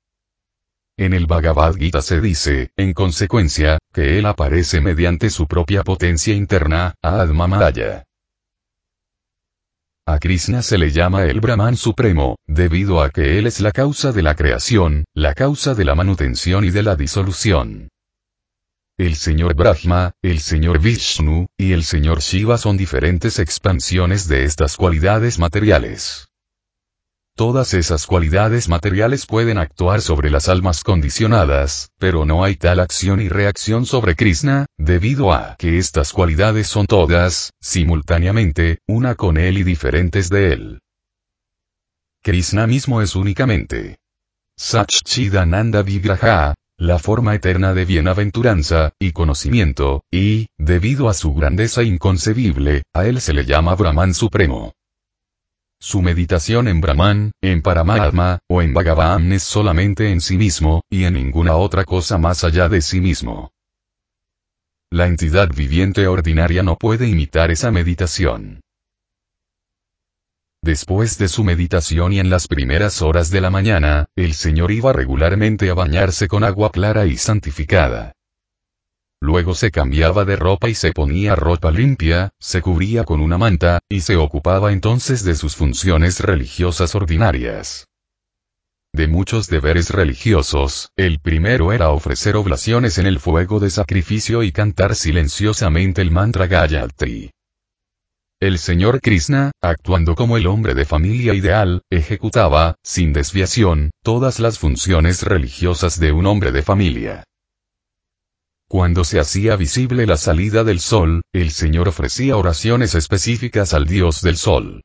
En 0.96 1.12
el 1.12 1.26
Bhagavad 1.26 1.74
Gita 1.74 2.02
se 2.02 2.20
dice, 2.20 2.70
en 2.76 2.92
consecuencia, 2.92 3.78
que 3.92 4.18
él 4.18 4.26
aparece 4.26 4.80
mediante 4.80 5.28
su 5.30 5.48
propia 5.48 5.82
potencia 5.82 6.34
interna, 6.34 6.94
Adma 7.02 7.48
Maya. 7.48 8.04
A 10.06 10.18
Krishna 10.18 10.60
se 10.60 10.76
le 10.76 10.90
llama 10.90 11.24
el 11.24 11.40
Brahman 11.40 11.78
Supremo, 11.78 12.36
debido 12.46 13.00
a 13.00 13.08
que 13.08 13.38
él 13.38 13.46
es 13.46 13.60
la 13.60 13.72
causa 13.72 14.12
de 14.12 14.20
la 14.20 14.34
creación, 14.34 15.06
la 15.14 15.32
causa 15.32 15.74
de 15.74 15.86
la 15.86 15.94
manutención 15.94 16.66
y 16.66 16.70
de 16.70 16.82
la 16.82 16.94
disolución. 16.94 17.88
El 18.98 19.16
señor 19.16 19.54
Brahma, 19.54 20.12
el 20.20 20.40
señor 20.40 20.78
Vishnu, 20.78 21.46
y 21.56 21.72
el 21.72 21.84
señor 21.84 22.20
Shiva 22.20 22.58
son 22.58 22.76
diferentes 22.76 23.38
expansiones 23.38 24.28
de 24.28 24.44
estas 24.44 24.76
cualidades 24.76 25.38
materiales. 25.38 26.28
Todas 27.36 27.74
esas 27.74 28.06
cualidades 28.06 28.68
materiales 28.68 29.26
pueden 29.26 29.58
actuar 29.58 30.00
sobre 30.02 30.30
las 30.30 30.48
almas 30.48 30.84
condicionadas, 30.84 31.90
pero 31.98 32.24
no 32.24 32.44
hay 32.44 32.54
tal 32.54 32.78
acción 32.78 33.20
y 33.20 33.28
reacción 33.28 33.86
sobre 33.86 34.14
Krishna, 34.14 34.66
debido 34.78 35.32
a 35.32 35.56
que 35.58 35.78
estas 35.78 36.12
cualidades 36.12 36.68
son 36.68 36.86
todas, 36.86 37.50
simultáneamente, 37.60 38.78
una 38.86 39.16
con 39.16 39.36
él 39.36 39.58
y 39.58 39.64
diferentes 39.64 40.30
de 40.30 40.52
él. 40.52 40.80
Krishna 42.22 42.68
mismo 42.68 43.02
es 43.02 43.16
únicamente 43.16 43.96
Satchidananda 44.56 45.82
Vigraha, 45.82 46.54
la 46.78 47.00
forma 47.00 47.34
eterna 47.34 47.74
de 47.74 47.84
bienaventuranza, 47.84 48.92
y 49.00 49.10
conocimiento, 49.10 50.04
y, 50.08 50.46
debido 50.56 51.08
a 51.08 51.14
su 51.14 51.34
grandeza 51.34 51.82
inconcebible, 51.82 52.84
a 52.94 53.06
él 53.06 53.20
se 53.20 53.32
le 53.32 53.44
llama 53.44 53.74
Brahman 53.74 54.14
Supremo. 54.14 54.72
Su 55.86 56.00
meditación 56.00 56.66
en 56.66 56.80
Brahman, 56.80 57.32
en 57.42 57.60
Paramatma, 57.60 58.38
o 58.48 58.62
en 58.62 58.72
Bhagavan 58.72 59.30
es 59.34 59.42
solamente 59.42 60.10
en 60.10 60.22
sí 60.22 60.38
mismo, 60.38 60.80
y 60.88 61.04
en 61.04 61.12
ninguna 61.12 61.56
otra 61.56 61.84
cosa 61.84 62.16
más 62.16 62.42
allá 62.42 62.70
de 62.70 62.80
sí 62.80 63.02
mismo. 63.02 63.52
La 64.90 65.08
entidad 65.08 65.50
viviente 65.54 66.06
ordinaria 66.06 66.62
no 66.62 66.76
puede 66.76 67.06
imitar 67.06 67.50
esa 67.50 67.70
meditación. 67.70 68.62
Después 70.62 71.18
de 71.18 71.28
su 71.28 71.44
meditación 71.44 72.14
y 72.14 72.18
en 72.18 72.30
las 72.30 72.48
primeras 72.48 73.02
horas 73.02 73.28
de 73.28 73.42
la 73.42 73.50
mañana, 73.50 74.06
el 74.16 74.32
Señor 74.32 74.70
iba 74.70 74.94
regularmente 74.94 75.68
a 75.68 75.74
bañarse 75.74 76.28
con 76.28 76.44
agua 76.44 76.70
clara 76.70 77.04
y 77.04 77.18
santificada. 77.18 78.14
Luego 79.24 79.54
se 79.54 79.70
cambiaba 79.70 80.26
de 80.26 80.36
ropa 80.36 80.68
y 80.68 80.74
se 80.74 80.92
ponía 80.92 81.34
ropa 81.34 81.70
limpia, 81.70 82.34
se 82.38 82.60
cubría 82.60 83.04
con 83.04 83.22
una 83.22 83.38
manta, 83.38 83.78
y 83.88 84.02
se 84.02 84.16
ocupaba 84.16 84.70
entonces 84.70 85.24
de 85.24 85.34
sus 85.34 85.56
funciones 85.56 86.20
religiosas 86.20 86.94
ordinarias. 86.94 87.86
De 88.92 89.08
muchos 89.08 89.46
deberes 89.46 89.88
religiosos, 89.88 90.90
el 90.94 91.20
primero 91.20 91.72
era 91.72 91.88
ofrecer 91.88 92.36
oblaciones 92.36 92.98
en 92.98 93.06
el 93.06 93.18
fuego 93.18 93.60
de 93.60 93.70
sacrificio 93.70 94.42
y 94.42 94.52
cantar 94.52 94.94
silenciosamente 94.94 96.02
el 96.02 96.10
mantra 96.10 96.46
Gayatri. 96.46 97.30
El 98.40 98.58
señor 98.58 99.00
Krishna, 99.00 99.52
actuando 99.62 100.16
como 100.16 100.36
el 100.36 100.46
hombre 100.46 100.74
de 100.74 100.84
familia 100.84 101.32
ideal, 101.32 101.80
ejecutaba, 101.88 102.76
sin 102.82 103.14
desviación, 103.14 103.90
todas 104.02 104.38
las 104.38 104.58
funciones 104.58 105.22
religiosas 105.22 105.98
de 105.98 106.12
un 106.12 106.26
hombre 106.26 106.52
de 106.52 106.60
familia. 106.60 107.24
Cuando 108.74 109.04
se 109.04 109.20
hacía 109.20 109.54
visible 109.54 110.04
la 110.04 110.16
salida 110.16 110.64
del 110.64 110.80
sol, 110.80 111.22
el 111.32 111.52
Señor 111.52 111.86
ofrecía 111.86 112.36
oraciones 112.36 112.96
específicas 112.96 113.72
al 113.72 113.86
Dios 113.86 114.20
del 114.20 114.36
sol. 114.36 114.82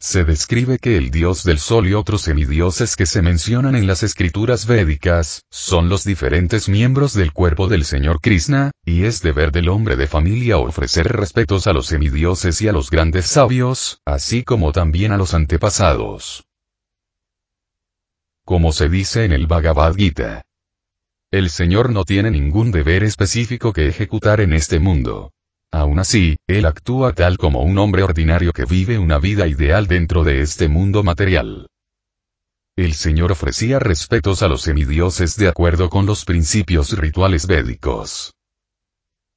Se 0.00 0.24
describe 0.24 0.80
que 0.80 0.96
el 0.96 1.12
dios 1.12 1.44
del 1.44 1.60
sol 1.60 1.86
y 1.86 1.94
otros 1.94 2.22
semidioses 2.22 2.96
que 2.96 3.06
se 3.06 3.22
mencionan 3.22 3.76
en 3.76 3.86
las 3.86 4.02
escrituras 4.02 4.66
védicas, 4.66 5.42
son 5.52 5.88
los 5.88 6.02
diferentes 6.02 6.68
miembros 6.68 7.14
del 7.14 7.32
cuerpo 7.32 7.68
del 7.68 7.84
Señor 7.84 8.20
Krishna, 8.20 8.72
y 8.84 9.04
es 9.04 9.22
deber 9.22 9.52
del 9.52 9.68
hombre 9.68 9.94
de 9.94 10.08
familia 10.08 10.58
ofrecer 10.58 11.06
respetos 11.06 11.68
a 11.68 11.72
los 11.72 11.86
semidioses 11.86 12.60
y 12.62 12.66
a 12.66 12.72
los 12.72 12.90
grandes 12.90 13.26
sabios, 13.26 14.00
así 14.04 14.42
como 14.42 14.72
también 14.72 15.12
a 15.12 15.16
los 15.16 15.34
antepasados. 15.34 16.42
Como 18.44 18.72
se 18.72 18.88
dice 18.88 19.24
en 19.24 19.30
el 19.30 19.46
Bhagavad 19.46 19.94
Gita. 19.94 20.42
El 21.32 21.48
Señor 21.48 21.90
no 21.90 22.04
tiene 22.04 22.32
ningún 22.32 22.72
deber 22.72 23.04
específico 23.04 23.72
que 23.72 23.86
ejecutar 23.86 24.40
en 24.40 24.52
este 24.52 24.80
mundo. 24.80 25.30
Aún 25.70 26.00
así, 26.00 26.36
Él 26.48 26.66
actúa 26.66 27.12
tal 27.12 27.38
como 27.38 27.62
un 27.62 27.78
hombre 27.78 28.02
ordinario 28.02 28.52
que 28.52 28.64
vive 28.64 28.98
una 28.98 29.20
vida 29.20 29.46
ideal 29.46 29.86
dentro 29.86 30.24
de 30.24 30.40
este 30.40 30.66
mundo 30.66 31.04
material. 31.04 31.68
El 32.76 32.94
Señor 32.94 33.30
ofrecía 33.30 33.78
respetos 33.78 34.42
a 34.42 34.48
los 34.48 34.62
semidioses 34.62 35.36
de 35.36 35.46
acuerdo 35.46 35.88
con 35.88 36.04
los 36.04 36.24
principios 36.24 36.98
rituales 36.98 37.46
védicos. 37.46 38.32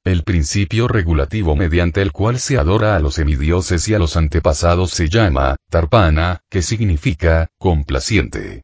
El 0.02 0.24
principio 0.24 0.88
regulativo 0.88 1.54
mediante 1.54 2.02
el 2.02 2.10
cual 2.10 2.40
se 2.40 2.58
adora 2.58 2.96
a 2.96 2.98
los 2.98 3.14
semidioses 3.14 3.86
y 3.86 3.94
a 3.94 4.00
los 4.00 4.16
antepasados 4.16 4.90
se 4.90 5.08
llama, 5.08 5.54
Tarpana, 5.70 6.40
que 6.50 6.60
significa, 6.60 7.46
complaciente. 7.56 8.63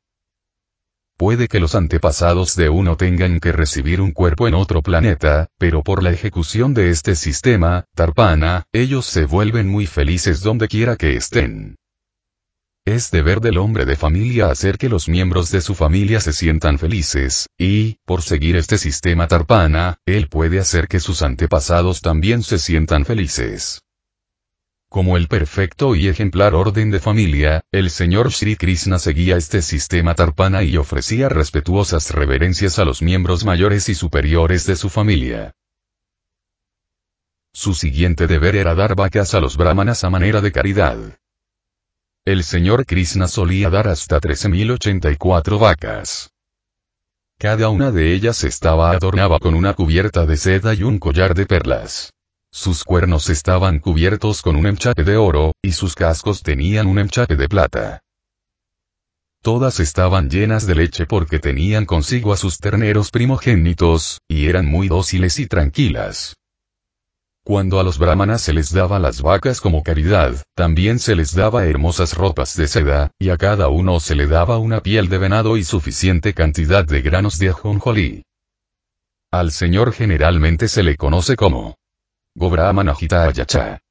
Puede 1.21 1.49
que 1.49 1.61
los 1.61 1.75
antepasados 1.75 2.57
de 2.57 2.71
uno 2.71 2.97
tengan 2.97 3.41
que 3.41 3.53
recibir 3.53 4.01
un 4.01 4.13
cuerpo 4.13 4.49
en 4.49 4.55
otro 4.55 4.81
planeta, 4.81 5.49
pero 5.59 5.83
por 5.83 6.03
la 6.03 6.13
ejecución 6.13 6.73
de 6.73 6.89
este 6.89 7.15
sistema, 7.15 7.85
Tarpana, 7.95 8.65
ellos 8.73 9.05
se 9.05 9.27
vuelven 9.27 9.69
muy 9.69 9.85
felices 9.85 10.41
donde 10.41 10.67
quiera 10.67 10.97
que 10.97 11.17
estén. 11.17 11.77
Es 12.87 13.11
deber 13.11 13.43
del 13.43 13.59
hombre 13.59 13.85
de 13.85 13.97
familia 13.97 14.51
hacer 14.51 14.79
que 14.79 14.89
los 14.89 15.11
miembros 15.11 15.51
de 15.51 15.61
su 15.61 15.75
familia 15.75 16.21
se 16.21 16.33
sientan 16.33 16.79
felices, 16.79 17.51
y, 17.59 17.99
por 18.07 18.23
seguir 18.23 18.57
este 18.57 18.79
sistema 18.79 19.29
Tarpana, 19.29 19.99
él 20.07 20.29
puede 20.29 20.59
hacer 20.59 20.89
que 20.89 21.01
sus 21.01 21.21
antepasados 21.21 22.01
también 22.01 22.43
se 22.43 22.59
sientan 22.59 23.05
felices. 23.05 23.83
Como 24.91 25.17
el 25.17 25.29
perfecto 25.29 25.95
y 25.95 26.09
ejemplar 26.09 26.53
orden 26.53 26.91
de 26.91 26.99
familia, 26.99 27.63
el 27.71 27.91
señor 27.91 28.33
Sri 28.33 28.57
Krishna 28.57 28.99
seguía 28.99 29.37
este 29.37 29.63
sistema 29.63 30.17
tarpana 30.17 30.65
y 30.65 30.77
ofrecía 30.77 31.29
respetuosas 31.29 32.11
reverencias 32.11 32.81
a 32.81 32.85
los 32.85 33.01
miembros 33.01 33.45
mayores 33.45 33.89
y 33.89 33.95
superiores 33.95 34.67
de 34.67 34.75
su 34.75 34.89
familia. 34.89 35.53
Su 37.53 37.75
siguiente 37.75 38.27
deber 38.27 38.57
era 38.57 38.75
dar 38.75 38.97
vacas 38.97 39.33
a 39.35 39.41
los 39.41 39.57
brahmanas 39.57 40.03
a 40.03 40.11
manera 40.11 40.41
de 40.41 40.51
caridad. 40.51 40.99
El 42.25 42.43
señor 42.43 42.85
Krishna 42.85 43.29
solía 43.29 43.71
dar 43.71 43.87
hasta 43.87 44.21
13.084 44.21 45.61
vacas. 45.61 46.33
Cada 47.39 47.69
una 47.69 47.93
de 47.93 48.13
ellas 48.13 48.43
estaba 48.43 48.91
adornada 48.91 49.39
con 49.39 49.55
una 49.55 49.73
cubierta 49.75 50.27
de 50.27 50.37
seda 50.37 50.75
y 50.75 50.83
un 50.83 50.99
collar 50.99 51.35
de 51.35 51.47
perlas. 51.47 52.13
Sus 52.53 52.83
cuernos 52.83 53.31
estaban 53.31 53.79
cubiertos 53.79 54.43
con 54.43 54.57
un 54.57 54.67
enchape 54.67 55.05
de 55.05 55.17
oro, 55.17 55.53
y 55.63 55.73
sus 55.73 55.95
cascos 55.95 56.43
tenían 56.43 56.89
un 56.89 56.99
enchape 56.99 57.37
de 57.37 57.49
plata. 57.49 58.01
Todas 59.43 59.79
estaban 59.81 60.29
llenas 60.29 60.67
de 60.67 60.75
leche 60.75 61.07
porque 61.07 61.39
tenían 61.39 61.87
consigo 61.87 62.33
a 62.33 62.37
sus 62.37 62.59
terneros 62.59 63.11
primogénitos, 63.11 64.21
y 64.29 64.49
eran 64.49 64.67
muy 64.67 64.89
dóciles 64.89 65.39
y 65.39 65.47
tranquilas. 65.47 66.37
Cuando 67.43 67.81
a 67.81 67.85
los 67.85 67.99
brahmanas 67.99 68.43
se 68.43 68.53
les 68.53 68.73
daba 68.73 68.99
las 68.99 69.23
vacas 69.23 69.61
como 69.61 69.83
caridad, 69.83 70.43
también 70.55 70.99
se 70.99 71.17
les 71.17 71.35
daba 71.35 71.65
hermosas 71.67 72.15
ropas 72.15 72.55
de 72.57 72.69
seda, 72.69 73.13
y 73.19 73.31
a 73.31 73.39
cada 73.39 73.69
uno 73.69 73.99
se 73.99 74.15
le 74.15 74.27
daba 74.27 74.59
una 74.59 74.83
piel 74.83 75.09
de 75.09 75.19
venado 75.19 75.57
y 75.57 75.65
suficiente 75.65 76.35
cantidad 76.35 76.85
de 76.85 77.01
granos 77.01 77.39
de 77.39 77.49
ajonjolí. 77.49 78.25
Al 79.33 79.53
señor 79.53 79.93
generalmente 79.93 80.69
se 80.69 80.83
le 80.83 80.97
conoce 80.97 81.37
como 81.37 81.77
Gobramanajita 82.41 83.25
Ayacha. 83.25 83.83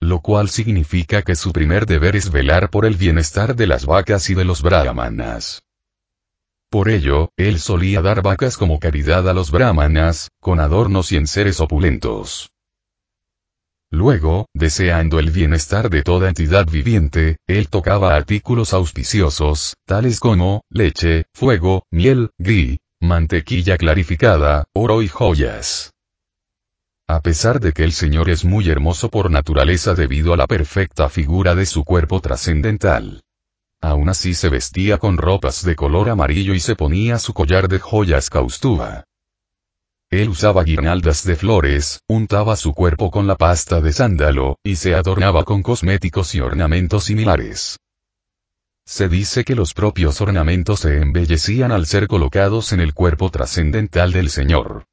Lo 0.00 0.20
cual 0.20 0.48
significa 0.48 1.20
que 1.20 1.36
su 1.36 1.52
primer 1.52 1.84
deber 1.84 2.16
es 2.16 2.32
velar 2.32 2.70
por 2.70 2.86
el 2.86 2.96
bienestar 2.96 3.54
de 3.54 3.66
las 3.66 3.84
vacas 3.84 4.30
y 4.30 4.34
de 4.34 4.46
los 4.46 4.62
brahmanas. 4.62 5.62
Por 6.70 6.88
ello, 6.88 7.30
él 7.36 7.60
solía 7.60 8.00
dar 8.00 8.22
vacas 8.22 8.56
como 8.56 8.80
caridad 8.80 9.28
a 9.28 9.34
los 9.34 9.50
brahmanas, 9.50 10.30
con 10.40 10.60
adornos 10.60 11.12
y 11.12 11.18
enseres 11.18 11.60
opulentos. 11.60 12.50
Luego, 13.90 14.48
deseando 14.54 15.18
el 15.18 15.30
bienestar 15.30 15.90
de 15.90 16.02
toda 16.02 16.30
entidad 16.30 16.66
viviente, 16.66 17.36
él 17.46 17.68
tocaba 17.68 18.14
artículos 18.14 18.72
auspiciosos, 18.72 19.76
tales 19.84 20.20
como, 20.20 20.62
leche, 20.70 21.26
fuego, 21.34 21.82
miel, 21.90 22.30
gui, 22.38 22.80
mantequilla 22.98 23.76
clarificada, 23.76 24.64
oro 24.72 25.02
y 25.02 25.08
joyas. 25.08 25.92
A 27.12 27.20
pesar 27.22 27.58
de 27.58 27.72
que 27.72 27.82
el 27.82 27.90
Señor 27.90 28.30
es 28.30 28.44
muy 28.44 28.70
hermoso 28.70 29.10
por 29.10 29.32
naturaleza 29.32 29.96
debido 29.96 30.32
a 30.32 30.36
la 30.36 30.46
perfecta 30.46 31.08
figura 31.08 31.56
de 31.56 31.66
su 31.66 31.82
cuerpo 31.82 32.20
trascendental. 32.20 33.24
Aún 33.80 34.08
así 34.08 34.32
se 34.32 34.48
vestía 34.48 34.98
con 34.98 35.16
ropas 35.16 35.64
de 35.64 35.74
color 35.74 36.08
amarillo 36.08 36.54
y 36.54 36.60
se 36.60 36.76
ponía 36.76 37.18
su 37.18 37.34
collar 37.34 37.66
de 37.66 37.80
joyas 37.80 38.30
caustúa. 38.30 39.02
Él 40.08 40.28
usaba 40.28 40.62
guirnaldas 40.62 41.24
de 41.24 41.34
flores, 41.34 41.98
untaba 42.06 42.54
su 42.54 42.74
cuerpo 42.74 43.10
con 43.10 43.26
la 43.26 43.34
pasta 43.34 43.80
de 43.80 43.92
sándalo, 43.92 44.58
y 44.62 44.76
se 44.76 44.94
adornaba 44.94 45.42
con 45.42 45.64
cosméticos 45.64 46.36
y 46.36 46.40
ornamentos 46.40 47.02
similares. 47.02 47.80
Se 48.86 49.08
dice 49.08 49.42
que 49.42 49.56
los 49.56 49.74
propios 49.74 50.20
ornamentos 50.20 50.78
se 50.78 50.98
embellecían 50.98 51.72
al 51.72 51.86
ser 51.86 52.06
colocados 52.06 52.72
en 52.72 52.78
el 52.78 52.94
cuerpo 52.94 53.30
trascendental 53.30 54.12
del 54.12 54.30
Señor. 54.30 54.84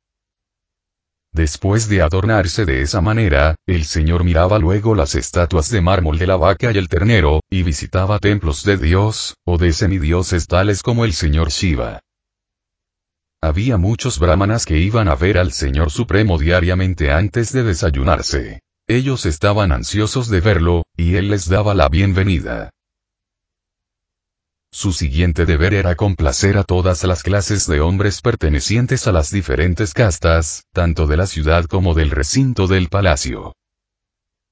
Después 1.38 1.88
de 1.88 2.02
adornarse 2.02 2.66
de 2.66 2.82
esa 2.82 3.00
manera, 3.00 3.58
el 3.68 3.86
Señor 3.86 4.24
miraba 4.24 4.58
luego 4.58 4.96
las 4.96 5.14
estatuas 5.14 5.70
de 5.70 5.82
mármol 5.82 6.18
de 6.18 6.26
la 6.26 6.36
vaca 6.36 6.72
y 6.72 6.78
el 6.80 6.90
ternero, 6.90 7.42
y 7.48 7.62
visitaba 7.62 8.18
templos 8.18 8.64
de 8.64 8.78
Dios, 8.78 9.36
o 9.46 9.60
de 9.60 9.72
semidioses 9.72 10.48
tales 10.48 10.82
como 10.82 11.06
el 11.06 11.14
Señor 11.14 11.50
Shiva. 11.50 12.00
Había 13.40 13.78
muchos 13.78 14.18
brahmanas 14.18 14.66
que 14.66 14.80
iban 14.80 15.08
a 15.08 15.14
ver 15.14 15.38
al 15.38 15.52
Señor 15.52 15.92
Supremo 15.92 16.40
diariamente 16.40 17.12
antes 17.12 17.54
de 17.54 17.62
desayunarse. 17.62 18.62
Ellos 18.88 19.28
estaban 19.28 19.72
ansiosos 19.72 20.30
de 20.30 20.42
verlo, 20.42 20.86
y 20.98 21.18
Él 21.18 21.30
les 21.30 21.48
daba 21.48 21.76
la 21.76 21.88
bienvenida. 21.88 22.72
Su 24.80 24.94
siguiente 24.94 25.48
deber 25.48 25.74
era 25.74 25.96
complacer 25.96 26.56
a 26.56 26.64
todas 26.64 27.04
las 27.04 27.24
clases 27.24 27.66
de 27.66 27.80
hombres 27.80 28.22
pertenecientes 28.22 29.08
a 29.08 29.12
las 29.12 29.32
diferentes 29.32 29.92
castas, 29.96 30.66
tanto 30.72 31.08
de 31.08 31.18
la 31.18 31.26
ciudad 31.26 31.66
como 31.66 31.96
del 31.96 32.12
recinto 32.12 32.68
del 32.68 32.88
palacio. 32.88 33.56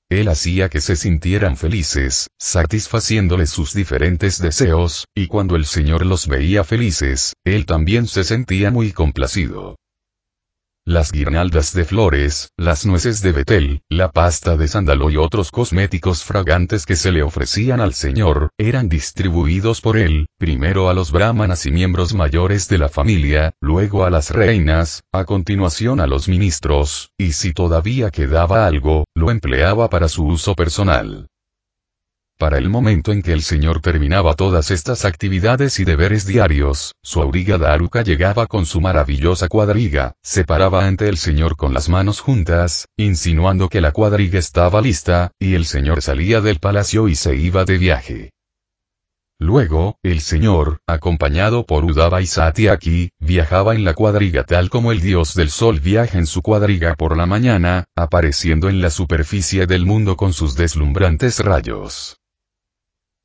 Él 0.10 0.28
hacía 0.30 0.68
que 0.68 0.82
se 0.82 0.96
sintieran 0.96 1.58
felices, 1.58 2.28
satisfaciéndoles 2.40 3.52
sus 3.52 3.76
diferentes 3.76 4.42
deseos, 4.42 5.06
y 5.14 5.28
cuando 5.28 5.56
el 5.56 5.68
Señor 5.68 6.04
los 6.08 6.28
veía 6.28 6.64
felices, 6.64 7.36
él 7.44 7.68
también 7.68 8.08
se 8.08 8.24
sentía 8.24 8.72
muy 8.72 8.94
complacido. 8.94 9.76
Las 10.88 11.12
guirnaldas 11.12 11.74
de 11.74 11.84
flores, 11.84 12.52
las 12.58 12.86
nueces 12.86 13.24
de 13.24 13.32
betel, 13.32 13.82
la 13.90 14.12
pasta 14.12 14.56
de 14.56 14.68
sándalo 14.68 15.10
y 15.10 15.18
otros 15.18 15.50
cosméticos 15.50 16.24
fragantes 16.24 16.86
que 16.86 16.96
se 16.96 17.12
le 17.12 17.24
ofrecían 17.24 17.80
al 17.80 17.96
Señor, 17.96 18.52
eran 18.60 18.88
distribuidos 18.88 19.82
por 19.82 19.98
él, 19.98 20.28
primero 20.38 20.88
a 20.88 20.94
los 20.94 21.12
brahmanas 21.12 21.66
y 21.66 21.72
miembros 21.72 22.14
mayores 22.14 22.68
de 22.68 22.78
la 22.78 22.88
familia, 22.88 23.54
luego 23.62 24.06
a 24.06 24.12
las 24.12 24.30
reinas, 24.30 25.02
a 25.12 25.26
continuación 25.26 26.00
a 26.00 26.06
los 26.06 26.28
ministros, 26.28 27.10
y 27.18 27.32
si 27.32 27.52
todavía 27.52 28.12
quedaba 28.12 28.68
algo, 28.68 29.06
lo 29.16 29.32
empleaba 29.32 29.90
para 29.90 30.08
su 30.08 30.24
uso 30.24 30.54
personal. 30.54 31.26
Para 32.38 32.58
el 32.58 32.68
momento 32.68 33.14
en 33.14 33.22
que 33.22 33.32
el 33.32 33.42
señor 33.42 33.80
terminaba 33.80 34.34
todas 34.34 34.70
estas 34.70 35.06
actividades 35.06 35.80
y 35.80 35.86
deberes 35.86 36.26
diarios, 36.26 36.94
su 37.02 37.22
auriga 37.22 37.58
Daruka 37.58 38.02
llegaba 38.02 38.46
con 38.46 38.66
su 38.66 38.82
maravillosa 38.82 39.48
cuadriga, 39.48 40.16
se 40.22 40.44
paraba 40.44 40.86
ante 40.86 41.08
el 41.08 41.16
señor 41.16 41.56
con 41.56 41.74
las 41.74 41.88
manos 41.88 42.20
juntas, 42.20 42.90
insinuando 42.98 43.70
que 43.70 43.80
la 43.80 43.94
cuadriga 43.94 44.38
estaba 44.38 44.82
lista, 44.82 45.32
y 45.40 45.54
el 45.54 45.64
señor 45.66 46.02
salía 46.02 46.42
del 46.42 46.60
palacio 46.60 47.08
y 47.08 47.16
se 47.16 47.38
iba 47.38 47.64
de 47.64 47.78
viaje. 47.78 48.32
Luego, 49.40 49.98
el 50.04 50.20
señor, 50.20 50.80
acompañado 50.88 51.66
por 51.66 51.86
Udava 51.86 52.22
y 52.22 52.26
Satyaki, 52.26 53.12
viajaba 53.20 53.76
en 53.76 53.86
la 53.86 53.94
cuadriga 53.94 54.44
tal 54.44 54.70
como 54.70 54.92
el 54.92 55.00
dios 55.00 55.36
del 55.36 55.50
sol 55.50 55.80
viaja 55.80 56.18
en 56.18 56.26
su 56.26 56.42
cuadriga 56.42 56.96
por 56.96 57.16
la 57.16 57.26
mañana, 57.26 57.86
apareciendo 57.96 58.68
en 58.68 58.82
la 58.82 58.90
superficie 58.90 59.68
del 59.68 59.86
mundo 59.86 60.18
con 60.18 60.34
sus 60.34 60.56
deslumbrantes 60.56 61.40
rayos. 61.40 62.18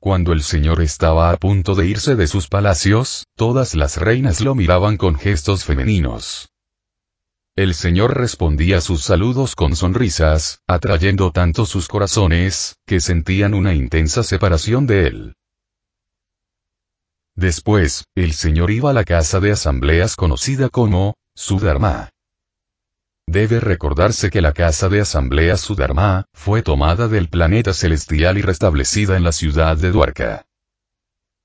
Cuando 0.01 0.33
el 0.33 0.41
señor 0.41 0.81
estaba 0.81 1.29
a 1.29 1.37
punto 1.37 1.75
de 1.75 1.85
irse 1.85 2.15
de 2.15 2.25
sus 2.25 2.47
palacios, 2.47 3.27
todas 3.35 3.75
las 3.75 3.97
reinas 3.97 4.41
lo 4.41 4.55
miraban 4.55 4.97
con 4.97 5.13
gestos 5.13 5.63
femeninos. 5.63 6.49
El 7.55 7.75
señor 7.75 8.17
respondía 8.17 8.81
sus 8.81 9.03
saludos 9.03 9.55
con 9.55 9.75
sonrisas, 9.75 10.61
atrayendo 10.67 11.31
tanto 11.31 11.67
sus 11.67 11.87
corazones, 11.87 12.77
que 12.87 12.99
sentían 12.99 13.53
una 13.53 13.75
intensa 13.75 14.23
separación 14.23 14.87
de 14.87 15.05
él. 15.05 15.35
Después, 17.35 18.05
el 18.15 18.33
señor 18.33 18.71
iba 18.71 18.89
a 18.89 18.93
la 18.93 19.03
casa 19.03 19.39
de 19.39 19.51
asambleas 19.51 20.15
conocida 20.15 20.69
como, 20.69 21.13
Sudharma. 21.35 22.10
Debe 23.31 23.61
recordarse 23.61 24.29
que 24.29 24.41
la 24.41 24.51
casa 24.51 24.89
de 24.89 24.99
asamblea 24.99 25.55
Sudharma, 25.55 26.25
fue 26.33 26.63
tomada 26.63 27.07
del 27.07 27.29
planeta 27.29 27.73
celestial 27.73 28.37
y 28.37 28.41
restablecida 28.41 29.15
en 29.15 29.23
la 29.23 29.31
ciudad 29.31 29.77
de 29.77 29.91
Dwarka. 29.91 30.47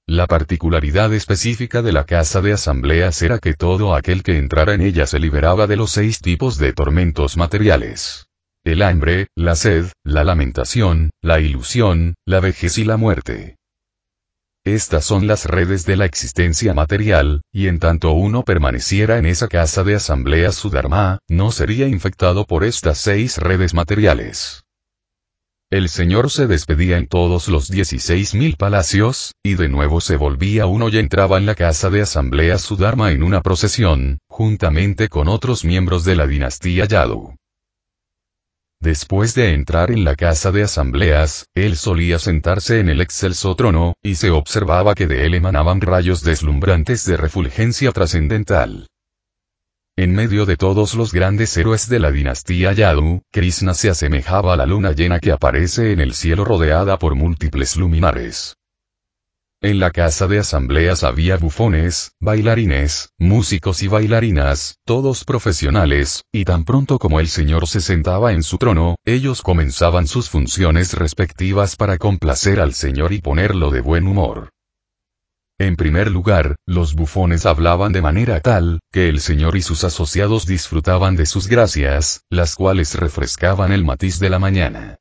La 0.04 0.26
particularidad 0.26 1.14
específica 1.14 1.82
de 1.82 1.92
la 1.92 2.02
casa 2.02 2.40
de 2.40 2.54
asambleas 2.54 3.22
era 3.22 3.38
que 3.38 3.54
todo 3.54 3.94
aquel 3.94 4.24
que 4.24 4.36
entrara 4.36 4.74
en 4.74 4.80
ella 4.80 5.06
se 5.06 5.20
liberaba 5.20 5.68
de 5.68 5.76
los 5.76 5.92
seis 5.92 6.20
tipos 6.20 6.58
de 6.58 6.72
tormentos 6.72 7.36
materiales. 7.36 8.26
El 8.64 8.82
hambre, 8.82 9.28
la 9.36 9.54
sed, 9.54 9.86
la 10.02 10.24
lamentación, 10.24 11.10
la 11.22 11.38
ilusión, 11.38 12.16
la 12.26 12.40
vejez 12.40 12.78
y 12.78 12.84
la 12.84 12.96
muerte. 12.96 13.58
Estas 14.66 15.04
son 15.04 15.28
las 15.28 15.44
redes 15.44 15.86
de 15.86 15.96
la 15.96 16.06
existencia 16.06 16.74
material, 16.74 17.42
y 17.52 17.68
en 17.68 17.78
tanto 17.78 18.10
uno 18.10 18.42
permaneciera 18.42 19.16
en 19.16 19.24
esa 19.24 19.46
casa 19.46 19.84
de 19.84 19.94
asamblea 19.94 20.50
Sudharma, 20.50 21.20
no 21.28 21.52
sería 21.52 21.86
infectado 21.86 22.46
por 22.46 22.64
estas 22.64 22.98
seis 22.98 23.38
redes 23.38 23.74
materiales. 23.74 24.64
El 25.70 25.88
señor 25.88 26.32
se 26.32 26.48
despedía 26.48 26.96
en 26.98 27.06
todos 27.06 27.46
los 27.46 27.70
16.000 27.70 28.56
palacios, 28.56 29.36
y 29.44 29.54
de 29.54 29.68
nuevo 29.68 30.00
se 30.00 30.16
volvía 30.16 30.66
uno 30.66 30.88
y 30.88 30.98
entraba 30.98 31.38
en 31.38 31.46
la 31.46 31.54
casa 31.54 31.88
de 31.88 32.00
asamblea 32.00 32.58
Sudharma 32.58 33.12
en 33.12 33.22
una 33.22 33.42
procesión, 33.42 34.18
juntamente 34.26 35.08
con 35.08 35.28
otros 35.28 35.64
miembros 35.64 36.02
de 36.04 36.16
la 36.16 36.26
dinastía 36.26 36.86
Yadu. 36.86 37.36
Después 38.80 39.34
de 39.34 39.54
entrar 39.54 39.90
en 39.90 40.04
la 40.04 40.16
casa 40.16 40.52
de 40.52 40.62
asambleas, 40.62 41.46
él 41.54 41.76
solía 41.76 42.18
sentarse 42.18 42.78
en 42.78 42.88
el 42.88 43.00
excelso 43.00 43.54
trono, 43.56 43.94
y 44.02 44.16
se 44.16 44.30
observaba 44.30 44.94
que 44.94 45.06
de 45.06 45.26
él 45.26 45.34
emanaban 45.34 45.80
rayos 45.80 46.22
deslumbrantes 46.22 47.04
de 47.06 47.16
refulgencia 47.16 47.90
trascendental. 47.92 48.86
En 49.96 50.14
medio 50.14 50.44
de 50.44 50.56
todos 50.56 50.94
los 50.94 51.12
grandes 51.12 51.56
héroes 51.56 51.88
de 51.88 51.98
la 51.98 52.10
dinastía 52.10 52.74
Yadu, 52.74 53.22
Krishna 53.32 53.72
se 53.72 53.88
asemejaba 53.88 54.52
a 54.52 54.56
la 54.56 54.66
luna 54.66 54.92
llena 54.92 55.20
que 55.20 55.32
aparece 55.32 55.92
en 55.92 56.00
el 56.00 56.12
cielo 56.12 56.44
rodeada 56.44 56.98
por 56.98 57.14
múltiples 57.14 57.76
luminares. 57.76 58.56
En 59.62 59.80
la 59.80 59.90
casa 59.90 60.26
de 60.26 60.38
asambleas 60.38 61.02
había 61.02 61.38
bufones, 61.38 62.12
bailarines, 62.20 63.08
músicos 63.18 63.82
y 63.82 63.88
bailarinas, 63.88 64.76
todos 64.84 65.24
profesionales, 65.24 66.24
y 66.30 66.44
tan 66.44 66.64
pronto 66.64 66.98
como 66.98 67.20
el 67.20 67.28
señor 67.28 67.66
se 67.66 67.80
sentaba 67.80 68.32
en 68.32 68.42
su 68.42 68.58
trono, 68.58 68.96
ellos 69.06 69.40
comenzaban 69.40 70.08
sus 70.08 70.28
funciones 70.28 70.92
respectivas 70.92 71.76
para 71.76 71.96
complacer 71.96 72.60
al 72.60 72.74
señor 72.74 73.14
y 73.14 73.22
ponerlo 73.22 73.70
de 73.70 73.80
buen 73.80 74.06
humor. 74.06 74.50
En 75.58 75.76
primer 75.76 76.10
lugar, 76.10 76.56
los 76.66 76.94
bufones 76.94 77.46
hablaban 77.46 77.92
de 77.92 78.02
manera 78.02 78.40
tal, 78.40 78.80
que 78.92 79.08
el 79.08 79.20
señor 79.20 79.56
y 79.56 79.62
sus 79.62 79.84
asociados 79.84 80.44
disfrutaban 80.44 81.16
de 81.16 81.24
sus 81.24 81.48
gracias, 81.48 82.20
las 82.28 82.56
cuales 82.56 82.94
refrescaban 82.94 83.72
el 83.72 83.84
matiz 83.84 84.18
de 84.18 84.28
la 84.28 84.38
mañana. 84.38 84.98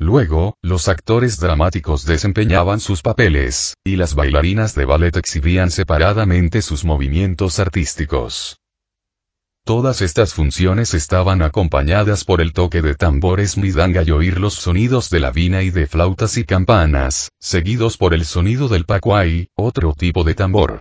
Luego, 0.00 0.56
los 0.62 0.88
actores 0.88 1.38
dramáticos 1.38 2.06
desempeñaban 2.06 2.80
sus 2.80 3.02
papeles, 3.02 3.76
y 3.84 3.96
las 3.96 4.14
bailarinas 4.14 4.74
de 4.74 4.86
ballet 4.86 5.14
exhibían 5.14 5.70
separadamente 5.70 6.62
sus 6.62 6.86
movimientos 6.86 7.58
artísticos. 7.58 8.60
Todas 9.62 10.00
estas 10.00 10.32
funciones 10.32 10.94
estaban 10.94 11.42
acompañadas 11.42 12.24
por 12.24 12.40
el 12.40 12.54
toque 12.54 12.80
de 12.80 12.94
tambores 12.94 13.58
midanga 13.58 14.02
y 14.02 14.10
oír 14.10 14.40
los 14.40 14.54
sonidos 14.54 15.10
de 15.10 15.20
la 15.20 15.32
vina 15.32 15.62
y 15.62 15.68
de 15.68 15.86
flautas 15.86 16.38
y 16.38 16.44
campanas, 16.44 17.30
seguidos 17.38 17.98
por 17.98 18.14
el 18.14 18.24
sonido 18.24 18.68
del 18.68 18.86
pacuay, 18.86 19.48
otro 19.54 19.92
tipo 19.92 20.24
de 20.24 20.34
tambor. 20.34 20.80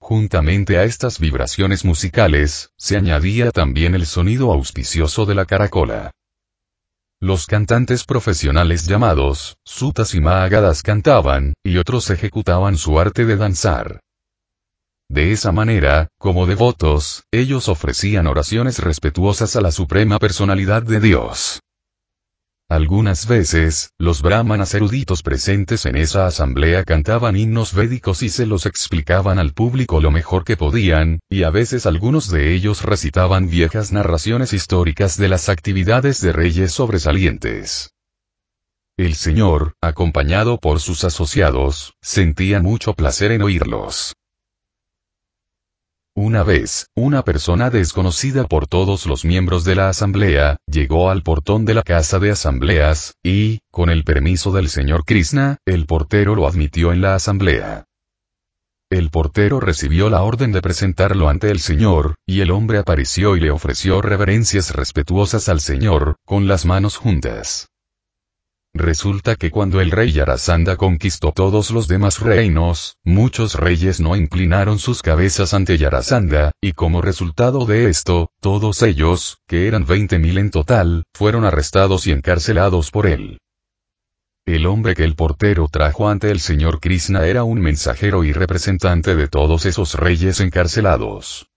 Juntamente 0.00 0.78
a 0.78 0.82
estas 0.82 1.20
vibraciones 1.20 1.84
musicales, 1.84 2.70
se 2.76 2.96
añadía 2.96 3.52
también 3.52 3.94
el 3.94 4.06
sonido 4.06 4.52
auspicioso 4.52 5.26
de 5.26 5.36
la 5.36 5.44
caracola. 5.44 6.10
Los 7.20 7.46
cantantes 7.46 8.04
profesionales 8.04 8.86
llamados, 8.86 9.56
sutas 9.64 10.14
y 10.14 10.20
mágadas 10.20 10.84
cantaban, 10.84 11.54
y 11.64 11.78
otros 11.78 12.10
ejecutaban 12.10 12.76
su 12.76 13.00
arte 13.00 13.24
de 13.24 13.36
danzar. 13.36 14.00
De 15.10 15.32
esa 15.32 15.50
manera, 15.50 16.06
como 16.20 16.46
devotos, 16.46 17.24
ellos 17.32 17.68
ofrecían 17.68 18.28
oraciones 18.28 18.78
respetuosas 18.78 19.56
a 19.56 19.60
la 19.60 19.72
suprema 19.72 20.20
personalidad 20.20 20.84
de 20.84 21.00
Dios. 21.00 21.58
Algunas 22.70 23.26
veces, 23.26 23.94
los 23.96 24.20
brahmanas 24.20 24.74
eruditos 24.74 25.22
presentes 25.22 25.86
en 25.86 25.96
esa 25.96 26.26
asamblea 26.26 26.84
cantaban 26.84 27.34
himnos 27.34 27.72
védicos 27.72 28.22
y 28.22 28.28
se 28.28 28.44
los 28.44 28.66
explicaban 28.66 29.38
al 29.38 29.54
público 29.54 30.02
lo 30.02 30.10
mejor 30.10 30.44
que 30.44 30.58
podían, 30.58 31.20
y 31.30 31.44
a 31.44 31.50
veces 31.50 31.86
algunos 31.86 32.30
de 32.30 32.52
ellos 32.52 32.82
recitaban 32.82 33.48
viejas 33.48 33.90
narraciones 33.90 34.52
históricas 34.52 35.16
de 35.16 35.28
las 35.28 35.48
actividades 35.48 36.20
de 36.20 36.32
reyes 36.34 36.72
sobresalientes. 36.72 37.94
El 38.98 39.14
Señor, 39.14 39.72
acompañado 39.80 40.58
por 40.58 40.80
sus 40.80 41.04
asociados, 41.04 41.94
sentía 42.02 42.60
mucho 42.60 42.92
placer 42.92 43.32
en 43.32 43.40
oírlos. 43.40 44.17
Una 46.20 46.42
vez, 46.42 46.88
una 46.96 47.22
persona 47.22 47.70
desconocida 47.70 48.48
por 48.48 48.66
todos 48.66 49.06
los 49.06 49.24
miembros 49.24 49.62
de 49.62 49.76
la 49.76 49.88
asamblea, 49.88 50.56
llegó 50.66 51.10
al 51.10 51.22
portón 51.22 51.64
de 51.64 51.74
la 51.74 51.84
casa 51.84 52.18
de 52.18 52.32
asambleas, 52.32 53.14
y, 53.22 53.60
con 53.70 53.88
el 53.88 54.02
permiso 54.02 54.50
del 54.50 54.68
señor 54.68 55.04
Krishna, 55.04 55.58
el 55.64 55.86
portero 55.86 56.34
lo 56.34 56.48
admitió 56.48 56.92
en 56.92 57.02
la 57.02 57.14
asamblea. 57.14 57.84
El 58.90 59.10
portero 59.10 59.60
recibió 59.60 60.10
la 60.10 60.22
orden 60.22 60.50
de 60.50 60.60
presentarlo 60.60 61.28
ante 61.28 61.52
el 61.52 61.60
señor, 61.60 62.16
y 62.26 62.40
el 62.40 62.50
hombre 62.50 62.78
apareció 62.78 63.36
y 63.36 63.40
le 63.40 63.52
ofreció 63.52 64.02
reverencias 64.02 64.74
respetuosas 64.74 65.48
al 65.48 65.60
señor, 65.60 66.16
con 66.26 66.48
las 66.48 66.66
manos 66.66 66.96
juntas. 66.96 67.68
Resulta 68.78 69.34
que 69.34 69.50
cuando 69.50 69.80
el 69.80 69.90
rey 69.90 70.12
Yarasanda 70.12 70.76
conquistó 70.76 71.32
todos 71.32 71.72
los 71.72 71.88
demás 71.88 72.20
reinos, 72.20 72.96
muchos 73.02 73.56
reyes 73.56 73.98
no 73.98 74.14
inclinaron 74.14 74.78
sus 74.78 75.02
cabezas 75.02 75.52
ante 75.52 75.78
Yarasanda, 75.78 76.52
y 76.60 76.74
como 76.74 77.02
resultado 77.02 77.66
de 77.66 77.90
esto, 77.90 78.30
todos 78.40 78.82
ellos, 78.82 79.38
que 79.48 79.66
eran 79.66 79.84
20.000 79.84 80.38
en 80.38 80.50
total, 80.52 81.02
fueron 81.12 81.44
arrestados 81.44 82.06
y 82.06 82.12
encarcelados 82.12 82.92
por 82.92 83.08
él. 83.08 83.38
El 84.46 84.64
hombre 84.64 84.94
que 84.94 85.02
el 85.02 85.16
portero 85.16 85.66
trajo 85.66 86.08
ante 86.08 86.30
el 86.30 86.38
señor 86.38 86.78
Krishna 86.78 87.26
era 87.26 87.42
un 87.42 87.60
mensajero 87.60 88.22
y 88.22 88.32
representante 88.32 89.16
de 89.16 89.26
todos 89.26 89.66
esos 89.66 89.94
reyes 89.94 90.38
encarcelados. 90.38 91.48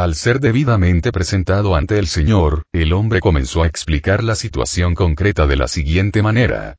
Al 0.00 0.14
ser 0.14 0.40
debidamente 0.40 1.12
presentado 1.12 1.76
ante 1.76 1.98
el 1.98 2.06
Señor, 2.06 2.62
el 2.72 2.94
hombre 2.94 3.20
comenzó 3.20 3.64
a 3.64 3.66
explicar 3.66 4.24
la 4.24 4.34
situación 4.34 4.94
concreta 4.94 5.46
de 5.46 5.56
la 5.56 5.68
siguiente 5.68 6.22
manera. 6.22 6.76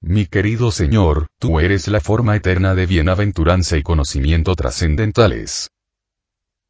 Mi 0.00 0.26
querido 0.26 0.72
Señor, 0.72 1.28
tú 1.38 1.60
eres 1.60 1.86
la 1.86 2.00
forma 2.00 2.34
eterna 2.34 2.74
de 2.74 2.86
bienaventuranza 2.86 3.76
y 3.76 3.84
conocimiento 3.84 4.56
trascendentales. 4.56 5.70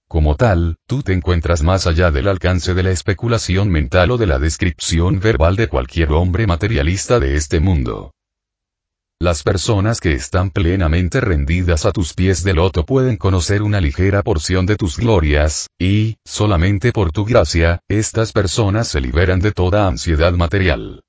Como 0.06 0.36
tal, 0.36 0.76
tú 0.86 1.02
te 1.02 1.14
encuentras 1.14 1.62
más 1.62 1.86
allá 1.86 2.10
del 2.10 2.28
alcance 2.28 2.74
de 2.74 2.82
la 2.82 2.90
especulación 2.90 3.70
mental 3.70 4.10
o 4.10 4.18
de 4.18 4.26
la 4.26 4.38
descripción 4.38 5.18
verbal 5.18 5.56
de 5.56 5.68
cualquier 5.68 6.12
hombre 6.12 6.46
materialista 6.46 7.20
de 7.20 7.36
este 7.36 7.58
mundo. 7.58 8.12
Las 9.22 9.44
personas 9.44 10.00
que 10.00 10.14
están 10.14 10.50
plenamente 10.50 11.20
rendidas 11.20 11.86
a 11.86 11.92
tus 11.92 12.12
pies 12.12 12.42
de 12.42 12.54
loto 12.54 12.84
pueden 12.84 13.16
conocer 13.16 13.62
una 13.62 13.80
ligera 13.80 14.24
porción 14.24 14.66
de 14.66 14.74
tus 14.74 14.96
glorias, 14.96 15.68
y, 15.78 16.16
solamente 16.24 16.90
por 16.90 17.12
tu 17.12 17.24
gracia, 17.24 17.78
estas 17.88 18.32
personas 18.32 18.88
se 18.88 19.00
liberan 19.00 19.38
de 19.38 19.52
toda 19.52 19.86
ansiedad 19.86 20.32
material. 20.32 21.04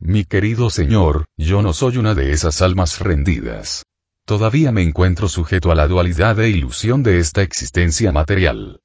Mi 0.00 0.24
querido 0.24 0.70
Señor, 0.70 1.26
yo 1.36 1.60
no 1.60 1.74
soy 1.74 1.98
una 1.98 2.14
de 2.14 2.32
esas 2.32 2.62
almas 2.62 2.98
rendidas. 2.98 3.84
Todavía 4.24 4.72
me 4.72 4.80
encuentro 4.80 5.28
sujeto 5.28 5.70
a 5.70 5.74
la 5.74 5.88
dualidad 5.88 6.40
e 6.40 6.48
ilusión 6.48 7.02
de 7.02 7.18
esta 7.18 7.42
existencia 7.42 8.10
material. 8.10 8.80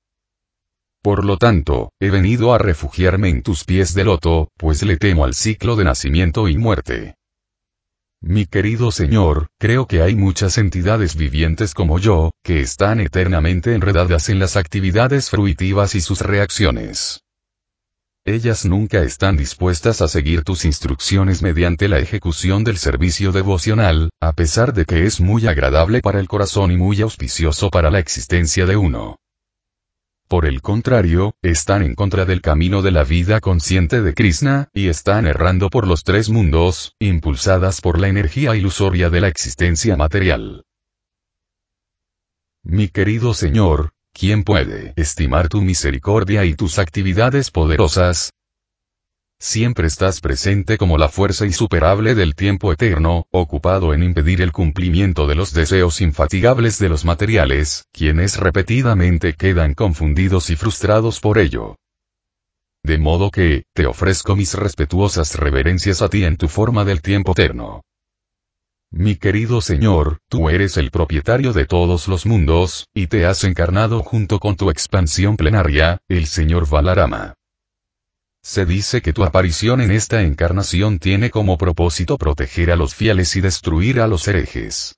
Por 1.02 1.24
lo 1.24 1.38
tanto, 1.38 1.94
he 2.02 2.10
venido 2.10 2.54
a 2.54 2.58
refugiarme 2.58 3.30
en 3.30 3.42
tus 3.42 3.64
pies 3.64 3.94
de 3.94 4.04
loto, 4.04 4.50
pues 4.58 4.84
le 4.84 4.98
temo 4.98 5.24
al 5.24 5.34
ciclo 5.34 5.78
de 5.78 5.86
nacimiento 5.86 6.50
y 6.50 6.58
muerte. 6.58 7.16
Mi 8.30 8.46
querido 8.46 8.92
Señor, 8.92 9.48
creo 9.58 9.88
que 9.88 10.02
hay 10.02 10.14
muchas 10.14 10.58
entidades 10.58 11.16
vivientes 11.16 11.74
como 11.74 11.98
yo, 11.98 12.32
que 12.44 12.60
están 12.60 13.00
eternamente 13.00 13.74
enredadas 13.74 14.28
en 14.28 14.38
las 14.38 14.58
actividades 14.58 15.30
fruitivas 15.30 15.96
y 15.96 16.02
sus 16.02 16.20
reacciones. 16.20 17.22
Ellas 18.26 18.66
nunca 18.66 19.02
están 19.02 19.38
dispuestas 19.38 20.02
a 20.02 20.10
seguir 20.10 20.44
tus 20.44 20.66
instrucciones 20.66 21.42
mediante 21.42 21.88
la 21.88 22.00
ejecución 22.00 22.66
del 22.66 22.78
servicio 22.78 23.32
devocional, 23.32 24.10
a 24.20 24.34
pesar 24.34 24.74
de 24.74 24.84
que 24.84 25.06
es 25.06 25.22
muy 25.22 25.48
agradable 25.48 26.02
para 26.02 26.20
el 26.20 26.28
corazón 26.28 26.74
y 26.74 26.76
muy 26.76 27.00
auspicioso 27.00 27.70
para 27.70 27.90
la 27.90 28.00
existencia 28.00 28.66
de 28.66 28.76
uno. 28.76 29.16
Por 30.28 30.46
el 30.46 30.62
contrario, 30.62 31.36
están 31.42 31.84
en 31.84 31.96
contra 31.96 32.26
del 32.26 32.42
camino 32.42 32.82
de 32.82 32.92
la 32.92 33.06
vida 33.06 33.40
consciente 33.40 34.02
de 34.02 34.14
Krishna, 34.14 34.70
y 34.74 34.90
están 34.90 35.26
errando 35.26 35.70
por 35.70 35.88
los 35.88 36.04
tres 36.04 36.30
mundos, 36.30 36.96
impulsadas 37.00 37.80
por 37.80 37.98
la 37.98 38.10
energía 38.10 38.54
ilusoria 38.54 39.10
de 39.10 39.22
la 39.22 39.30
existencia 39.30 39.96
material. 39.96 40.66
Mi 42.62 42.90
querido 42.90 43.34
Señor, 43.34 43.92
¿quién 44.12 44.44
puede 44.44 44.92
estimar 44.98 45.48
tu 45.48 45.62
misericordia 45.62 46.44
y 46.44 46.56
tus 46.56 46.78
actividades 46.78 47.50
poderosas? 47.50 48.34
Siempre 49.40 49.86
estás 49.86 50.20
presente 50.20 50.80
como 50.80 50.98
la 50.98 51.10
fuerza 51.10 51.46
insuperable 51.46 52.16
del 52.16 52.34
tiempo 52.34 52.74
eterno, 52.74 53.28
ocupado 53.30 53.94
en 53.94 54.02
impedir 54.02 54.42
el 54.42 54.52
cumplimiento 54.52 55.28
de 55.28 55.36
los 55.36 55.54
deseos 55.54 56.02
infatigables 56.02 56.80
de 56.80 56.90
los 56.90 57.06
materiales, 57.06 57.86
quienes 57.92 58.38
repetidamente 58.38 59.34
quedan 59.34 59.76
confundidos 59.76 60.50
y 60.50 60.56
frustrados 60.56 61.20
por 61.20 61.38
ello. 61.38 61.76
De 62.84 62.98
modo 62.98 63.30
que, 63.30 63.66
te 63.74 63.86
ofrezco 63.86 64.36
mis 64.36 64.56
respetuosas 64.56 65.36
reverencias 65.36 66.02
a 66.02 66.10
ti 66.10 66.24
en 66.24 66.38
tu 66.38 66.48
forma 66.48 66.84
del 66.84 67.04
tiempo 67.04 67.34
eterno. 67.34 67.84
Mi 68.90 69.18
querido 69.18 69.62
Señor, 69.62 70.18
tú 70.30 70.50
eres 70.50 70.78
el 70.78 70.90
propietario 70.90 71.54
de 71.54 71.66
todos 71.66 72.08
los 72.08 72.26
mundos, 72.26 72.88
y 72.92 73.06
te 73.06 73.26
has 73.28 73.44
encarnado 73.44 74.02
junto 74.02 74.40
con 74.40 74.56
tu 74.56 74.72
expansión 74.72 75.38
plenaria, 75.38 76.00
el 76.08 76.26
Señor 76.26 76.68
Valarama. 76.68 77.36
Se 78.48 78.66
dice 78.66 79.02
que 79.02 79.12
tu 79.12 79.26
aparición 79.26 79.82
en 79.82 79.92
esta 79.92 80.22
encarnación 80.22 81.00
tiene 81.00 81.30
como 81.32 81.58
propósito 81.58 82.18
proteger 82.18 82.72
a 82.72 82.78
los 82.78 82.96
fieles 82.96 83.36
y 83.36 83.42
destruir 83.42 84.00
a 84.00 84.08
los 84.08 84.26
herejes. 84.26 84.96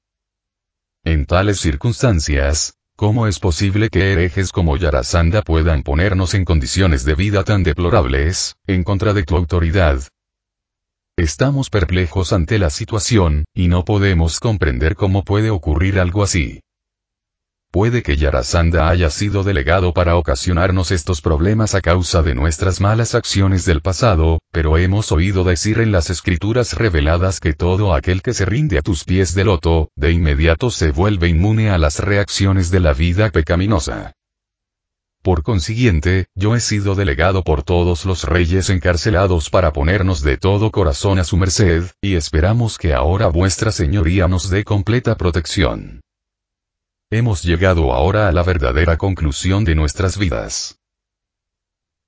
En 1.03 1.25
tales 1.25 1.59
circunstancias, 1.59 2.75
¿cómo 2.95 3.25
es 3.25 3.39
posible 3.39 3.89
que 3.89 4.13
herejes 4.13 4.51
como 4.51 4.77
Yarasanda 4.77 5.41
puedan 5.41 5.81
ponernos 5.81 6.35
en 6.35 6.45
condiciones 6.45 7.05
de 7.05 7.15
vida 7.15 7.43
tan 7.43 7.63
deplorables, 7.63 8.55
en 8.67 8.83
contra 8.83 9.15
de 9.15 9.23
tu 9.23 9.35
autoridad? 9.35 10.03
Estamos 11.17 11.71
perplejos 11.71 12.33
ante 12.33 12.59
la 12.59 12.69
situación, 12.69 13.45
y 13.55 13.67
no 13.67 13.83
podemos 13.83 14.39
comprender 14.39 14.93
cómo 14.93 15.23
puede 15.23 15.49
ocurrir 15.49 15.99
algo 15.99 16.21
así. 16.21 16.61
Puede 17.71 18.01
que 18.01 18.17
Yarasanda 18.17 18.89
haya 18.89 19.11
sido 19.11 19.43
delegado 19.43 19.93
para 19.93 20.15
ocasionarnos 20.15 20.89
estos 20.89 21.21
problemas 21.21 21.75
a 21.75 21.81
causa 21.81 22.23
de 22.23 22.33
nuestras 22.33 22.81
malas 22.81 23.13
acciones 23.13 23.63
del 23.63 23.81
pasado, 23.81 24.39
pero 24.51 24.75
hemos 24.79 25.11
oído 25.11 25.43
decir 25.43 25.79
en 25.79 25.91
las 25.91 26.09
escrituras 26.09 26.73
reveladas 26.73 27.39
que 27.39 27.53
todo 27.53 27.93
aquel 27.93 28.23
que 28.23 28.33
se 28.33 28.45
rinde 28.45 28.79
a 28.79 28.81
tus 28.81 29.03
pies 29.03 29.35
de 29.35 29.43
loto, 29.43 29.91
de 29.95 30.11
inmediato 30.11 30.71
se 30.71 30.89
vuelve 30.89 31.27
inmune 31.27 31.69
a 31.69 31.77
las 31.77 31.99
reacciones 31.99 32.71
de 32.71 32.79
la 32.79 32.93
vida 32.93 33.29
pecaminosa. 33.29 34.13
Por 35.21 35.43
consiguiente, 35.43 36.25
yo 36.33 36.55
he 36.55 36.61
sido 36.61 36.95
delegado 36.95 37.43
por 37.43 37.61
todos 37.61 38.03
los 38.03 38.23
reyes 38.23 38.71
encarcelados 38.71 39.51
para 39.51 39.73
ponernos 39.73 40.23
de 40.23 40.37
todo 40.37 40.71
corazón 40.71 41.19
a 41.19 41.23
su 41.23 41.37
merced, 41.37 41.83
y 42.01 42.15
esperamos 42.15 42.79
que 42.79 42.95
ahora 42.95 43.27
vuestra 43.27 43.71
señoría 43.71 44.27
nos 44.27 44.49
dé 44.49 44.63
completa 44.63 45.17
protección. 45.17 46.01
Hemos 47.11 47.41
llegado 47.41 47.91
ahora 47.91 48.27
a 48.27 48.31
la 48.31 48.43
verdadera 48.43 48.95
conclusión 48.95 49.63
de 49.63 49.73
nuestras 49.73 50.19
vidas. 50.19 50.77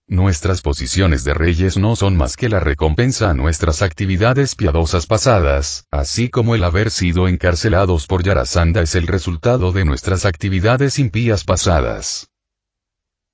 Nuestras 0.08 0.62
posiciones 0.62 1.24
de 1.24 1.34
reyes 1.34 1.76
no 1.76 1.96
son 1.96 2.16
más 2.16 2.38
que 2.38 2.50
la 2.50 2.60
recompensa 2.60 3.32
a 3.32 3.34
nuestras 3.34 3.82
actividades 3.82 4.54
piadosas 4.54 5.08
pasadas, 5.08 5.88
así 5.90 6.30
como 6.30 6.54
el 6.54 6.64
haber 6.64 6.92
sido 6.92 7.28
encarcelados 7.28 8.06
por 8.06 8.22
Yarasanda 8.22 8.84
es 8.84 8.94
el 8.94 9.08
resultado 9.08 9.72
de 9.72 9.86
nuestras 9.86 10.24
actividades 10.26 11.00
impías 11.00 11.46
pasadas. 11.46 12.30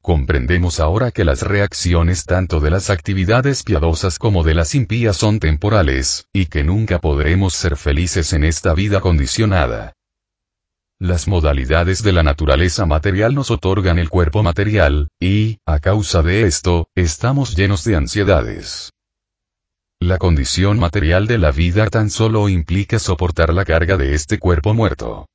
Comprendemos 0.02 0.80
ahora 0.80 1.12
que 1.12 1.26
las 1.26 1.42
reacciones 1.42 2.24
tanto 2.24 2.62
de 2.62 2.70
las 2.70 2.90
actividades 2.90 3.64
piadosas 3.64 4.20
como 4.20 4.46
de 4.46 4.54
las 4.54 4.74
impías 4.74 5.18
son 5.18 5.40
temporales, 5.40 6.30
y 6.32 6.46
que 6.46 6.64
nunca 6.64 7.00
podremos 7.00 7.56
ser 7.56 7.76
felices 7.76 8.32
en 8.32 8.46
esta 8.46 8.74
vida 8.74 9.02
condicionada. 9.02 9.97
Las 11.00 11.28
modalidades 11.28 12.02
de 12.02 12.12
la 12.12 12.24
naturaleza 12.24 12.88
material 12.88 13.36
nos 13.36 13.52
otorgan 13.52 14.00
el 14.00 14.10
cuerpo 14.10 14.42
material, 14.42 15.10
y, 15.20 15.60
a 15.64 15.80
causa 15.80 16.24
de 16.24 16.48
esto, 16.48 16.90
estamos 16.96 17.56
llenos 17.56 17.84
de 17.84 17.96
ansiedades. 17.96 18.94
La 20.00 20.18
condición 20.18 20.80
material 20.80 21.28
de 21.28 21.38
la 21.38 21.52
vida 21.52 21.86
tan 21.86 22.10
solo 22.10 22.50
implica 22.50 22.98
soportar 22.98 23.54
la 23.54 23.64
carga 23.64 23.96
de 23.96 24.16
este 24.16 24.40
cuerpo 24.40 24.74
muerto. 24.74 25.28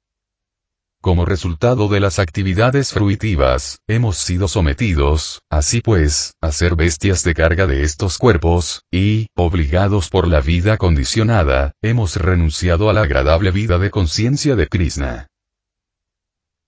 Como 1.01 1.27
resultado 1.27 1.87
de 1.87 2.01
las 2.01 2.18
actividades 2.18 2.92
fruitivas, 2.92 3.79
hemos 3.87 4.16
sido 4.16 4.48
sometidos, 4.48 5.42
así 5.48 5.81
pues, 5.81 6.35
a 6.40 6.51
ser 6.51 6.75
bestias 6.75 7.22
de 7.22 7.35
carga 7.35 7.68
de 7.68 7.85
estos 7.85 8.18
cuerpos, 8.18 8.83
y, 8.90 9.29
obligados 9.37 10.11
por 10.11 10.27
la 10.27 10.40
vida 10.40 10.77
condicionada, 10.77 11.72
hemos 11.83 12.16
renunciado 12.16 12.90
a 12.90 12.92
la 12.92 13.03
agradable 13.03 13.53
vida 13.53 13.79
de 13.79 13.90
conciencia 13.90 14.57
de 14.57 14.66
Krishna. 14.66 15.29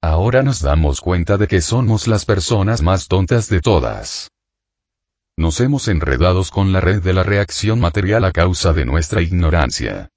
Ahora 0.07 0.43
nos 0.43 0.61
damos 0.61 1.01
cuenta 1.01 1.39
de 1.39 1.49
que 1.49 1.63
somos 1.63 2.09
las 2.09 2.27
personas 2.27 2.83
más 2.83 3.09
tontas 3.09 3.49
de 3.49 3.63
todas. 3.63 4.31
Nos 5.39 5.61
hemos 5.61 5.89
enredados 5.89 6.51
con 6.51 6.75
la 6.75 6.83
red 6.83 7.03
de 7.03 7.15
la 7.15 7.23
reacción 7.23 7.81
material 7.81 8.27
a 8.27 8.31
causa 8.31 8.75
de 8.75 8.85
nuestra 8.85 9.23
ignorancia. 9.23 10.11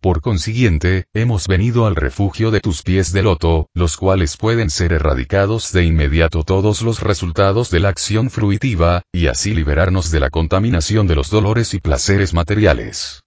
Por 0.00 0.20
consiguiente, 0.20 1.06
hemos 1.14 1.48
venido 1.48 1.86
al 1.86 1.96
refugio 1.96 2.52
de 2.52 2.60
tus 2.60 2.82
pies 2.84 3.12
de 3.12 3.24
loto, 3.24 3.68
los 3.74 3.96
cuales 3.96 4.36
pueden 4.36 4.70
ser 4.70 4.92
erradicados 4.92 5.72
de 5.72 5.82
inmediato 5.82 6.44
todos 6.44 6.82
los 6.82 7.00
resultados 7.00 7.72
de 7.72 7.80
la 7.80 7.88
acción 7.88 8.30
fruitiva, 8.30 9.02
y 9.12 9.26
así 9.26 9.52
liberarnos 9.52 10.12
de 10.12 10.20
la 10.20 10.30
contaminación 10.30 11.08
de 11.08 11.16
los 11.16 11.28
dolores 11.28 11.74
y 11.74 11.80
placeres 11.80 12.34
materiales. 12.34 13.25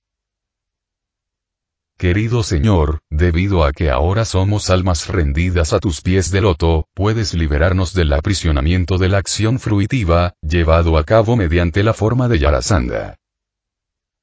Querido 2.00 2.44
Señor, 2.44 3.00
debido 3.10 3.66
a 3.66 3.74
que 3.74 3.90
ahora 3.90 4.24
somos 4.24 4.70
almas 4.70 5.10
rendidas 5.10 5.74
a 5.74 5.82
tus 5.82 6.00
pies 6.00 6.32
de 6.32 6.40
loto, 6.40 6.88
puedes 6.94 7.34
liberarnos 7.34 7.94
del 7.94 8.14
aprisionamiento 8.14 8.98
de 8.98 9.10
la 9.10 9.18
acción 9.18 9.60
fruitiva, 9.60 10.34
llevado 10.42 10.98
a 10.98 11.04
cabo 11.04 11.36
mediante 11.36 11.84
la 11.84 11.94
forma 11.94 12.30
de 12.30 12.40
Yarasanda. 12.40 13.18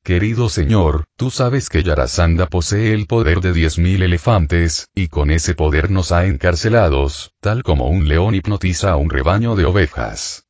Querido 0.03 0.49
Señor, 0.49 1.05
tú 1.19 1.31
sabes 1.31 1.69
que 1.69 1.83
Yarasanda 1.83 2.47
posee 2.47 2.95
el 2.95 3.07
poder 3.07 3.43
de 3.43 3.53
diez 3.53 3.77
mil 3.77 4.03
elefantes, 4.03 4.89
y 4.95 5.09
con 5.09 5.31
ese 5.31 5.55
poder 5.55 5.91
nos 5.91 6.13
ha 6.13 6.25
encarcelados, 6.25 7.35
tal 7.43 7.63
como 7.63 7.91
un 7.91 8.09
león 8.09 8.35
hipnotiza 8.35 8.93
a 8.93 8.97
un 8.97 9.11
rebaño 9.11 9.55
de 9.55 9.67
ovejas. 9.67 10.46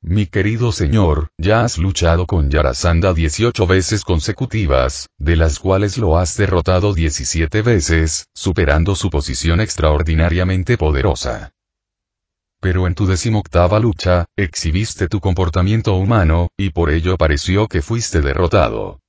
Mi 0.00 0.26
querido 0.26 0.70
Señor, 0.70 1.32
ya 1.38 1.64
has 1.64 1.76
luchado 1.76 2.26
con 2.26 2.50
Yarasanda 2.50 3.12
18 3.12 3.66
veces 3.66 4.04
consecutivas, 4.04 5.08
de 5.18 5.34
las 5.34 5.58
cuales 5.58 5.98
lo 5.98 6.16
has 6.18 6.36
derrotado 6.36 6.94
17 6.94 7.62
veces, 7.62 8.28
superando 8.32 8.94
su 8.94 9.10
posición 9.10 9.60
extraordinariamente 9.60 10.78
poderosa. 10.78 11.52
Pero 12.60 12.86
en 12.86 12.94
tu 12.94 13.06
decimoctava 13.06 13.80
lucha, 13.80 14.26
exhibiste 14.36 15.08
tu 15.08 15.18
comportamiento 15.18 15.94
humano, 15.94 16.50
y 16.56 16.70
por 16.70 16.90
ello 16.90 17.16
pareció 17.16 17.66
que 17.66 17.82
fuiste 17.82 18.20
derrotado. 18.20 19.00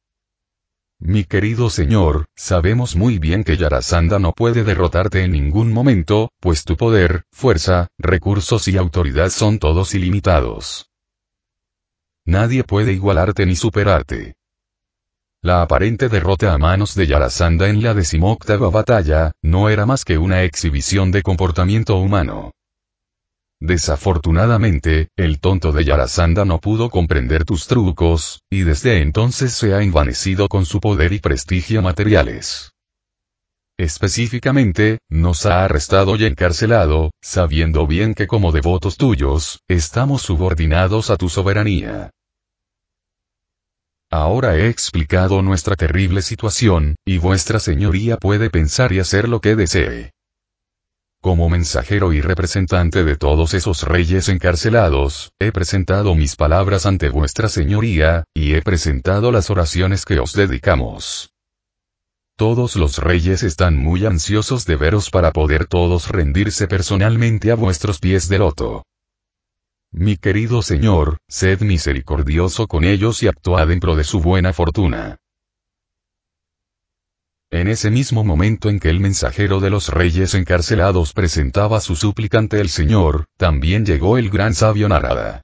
Mi 1.02 1.24
querido 1.24 1.70
señor, 1.70 2.26
sabemos 2.36 2.98
muy 2.98 3.20
bien 3.20 3.46
que 3.46 3.56
Yarasanda 3.56 4.20
no 4.20 4.34
puede 4.34 4.66
derrotarte 4.66 5.24
en 5.24 5.32
ningún 5.32 5.72
momento, 5.72 6.30
pues 6.42 6.66
tu 6.66 6.76
poder, 6.76 7.24
fuerza, 7.32 7.88
recursos 7.98 8.68
y 8.68 8.76
autoridad 8.76 9.30
son 9.30 9.60
todos 9.60 9.96
ilimitados. 9.96 10.90
Nadie 12.26 12.66
puede 12.66 12.92
igualarte 12.92 13.46
ni 13.46 13.56
superarte. 13.56 14.36
La 15.42 15.62
aparente 15.62 16.10
derrota 16.10 16.54
a 16.54 16.58
manos 16.58 16.96
de 16.96 17.08
Yarasanda 17.08 17.70
en 17.70 17.82
la 17.82 17.94
decimoctava 17.94 18.70
batalla, 18.70 19.32
no 19.42 19.70
era 19.70 19.86
más 19.86 20.04
que 20.04 20.18
una 20.18 20.44
exhibición 20.44 21.12
de 21.12 21.24
comportamiento 21.24 21.96
humano. 21.96 22.52
Desafortunadamente, 23.62 25.10
el 25.18 25.40
tonto 25.42 25.74
de 25.74 25.84
Yarasanda 25.84 26.46
no 26.46 26.60
pudo 26.60 26.90
comprender 26.90 27.44
tus 27.44 27.68
trucos, 27.68 28.42
y 28.50 28.62
desde 28.62 29.02
entonces 29.02 29.54
se 29.54 29.74
ha 29.74 29.82
envanecido 29.84 30.48
con 30.48 30.66
su 30.66 30.80
poder 30.80 31.12
y 31.12 31.20
prestigio 31.20 31.82
materiales. 31.82 32.72
Específicamente, 33.78 35.00
nos 35.10 35.46
ha 35.46 35.66
arrestado 35.66 36.16
y 36.16 36.26
encarcelado, 36.26 37.12
sabiendo 37.22 37.86
bien 37.86 38.14
que 38.14 38.28
como 38.28 38.52
devotos 38.52 38.98
tuyos, 38.98 39.62
estamos 39.70 40.22
subordinados 40.22 41.10
a 41.10 41.18
tu 41.18 41.28
soberanía. 41.30 42.12
Ahora 44.10 44.58
he 44.58 44.70
explicado 44.70 45.42
nuestra 45.42 45.76
terrible 45.76 46.22
situación, 46.22 46.96
y 47.06 47.20
vuestra 47.20 47.60
señoría 47.60 48.18
puede 48.18 48.50
pensar 48.50 48.92
y 48.94 49.00
hacer 49.00 49.30
lo 49.30 49.40
que 49.40 49.56
desee. 49.56 50.12
Como 51.22 51.50
mensajero 51.50 52.14
y 52.14 52.22
representante 52.22 53.04
de 53.04 53.18
todos 53.18 53.54
esos 53.54 53.84
reyes 53.84 54.30
encarcelados, 54.30 55.34
he 55.38 55.52
presentado 55.52 56.16
mis 56.16 56.38
palabras 56.38 56.86
ante 56.86 57.10
vuestra 57.10 57.50
señoría, 57.50 58.24
y 58.34 58.54
he 58.54 58.62
presentado 58.62 59.30
las 59.34 59.50
oraciones 59.50 60.06
que 60.06 60.18
os 60.20 60.32
dedicamos. 60.32 61.34
Todos 62.38 62.78
los 62.78 63.00
reyes 63.00 63.44
están 63.44 63.76
muy 63.78 64.06
ansiosos 64.06 64.66
de 64.66 64.78
veros 64.78 65.10
para 65.10 65.34
poder 65.34 65.66
todos 65.66 66.08
rendirse 66.08 66.68
personalmente 66.68 67.52
a 67.52 67.56
vuestros 67.56 68.00
pies 68.00 68.30
de 68.30 68.38
loto. 68.38 68.86
Mi 69.92 70.16
querido 70.16 70.62
Señor, 70.62 71.18
sed 71.28 71.60
misericordioso 71.60 72.68
con 72.68 72.86
ellos 72.86 73.24
y 73.24 73.28
actuad 73.28 73.70
en 73.72 73.82
pro 73.82 73.98
de 73.98 74.06
su 74.06 74.22
buena 74.22 74.54
fortuna. 74.54 75.18
En 77.52 77.68
ese 77.68 77.90
mismo 77.90 78.24
momento 78.24 78.70
en 78.70 78.80
que 78.80 78.92
el 78.92 79.00
mensajero 79.00 79.60
de 79.60 79.72
los 79.72 79.90
reyes 79.90 80.36
encarcelados 80.36 81.14
presentaba 81.14 81.80
su 81.82 81.96
súplica 81.96 82.38
ante 82.38 82.62
el 82.62 82.70
Señor, 82.70 83.26
también 83.38 83.88
llegó 83.88 84.20
el 84.20 84.30
gran 84.30 84.54
sabio 84.54 84.88
Narada. 84.88 85.42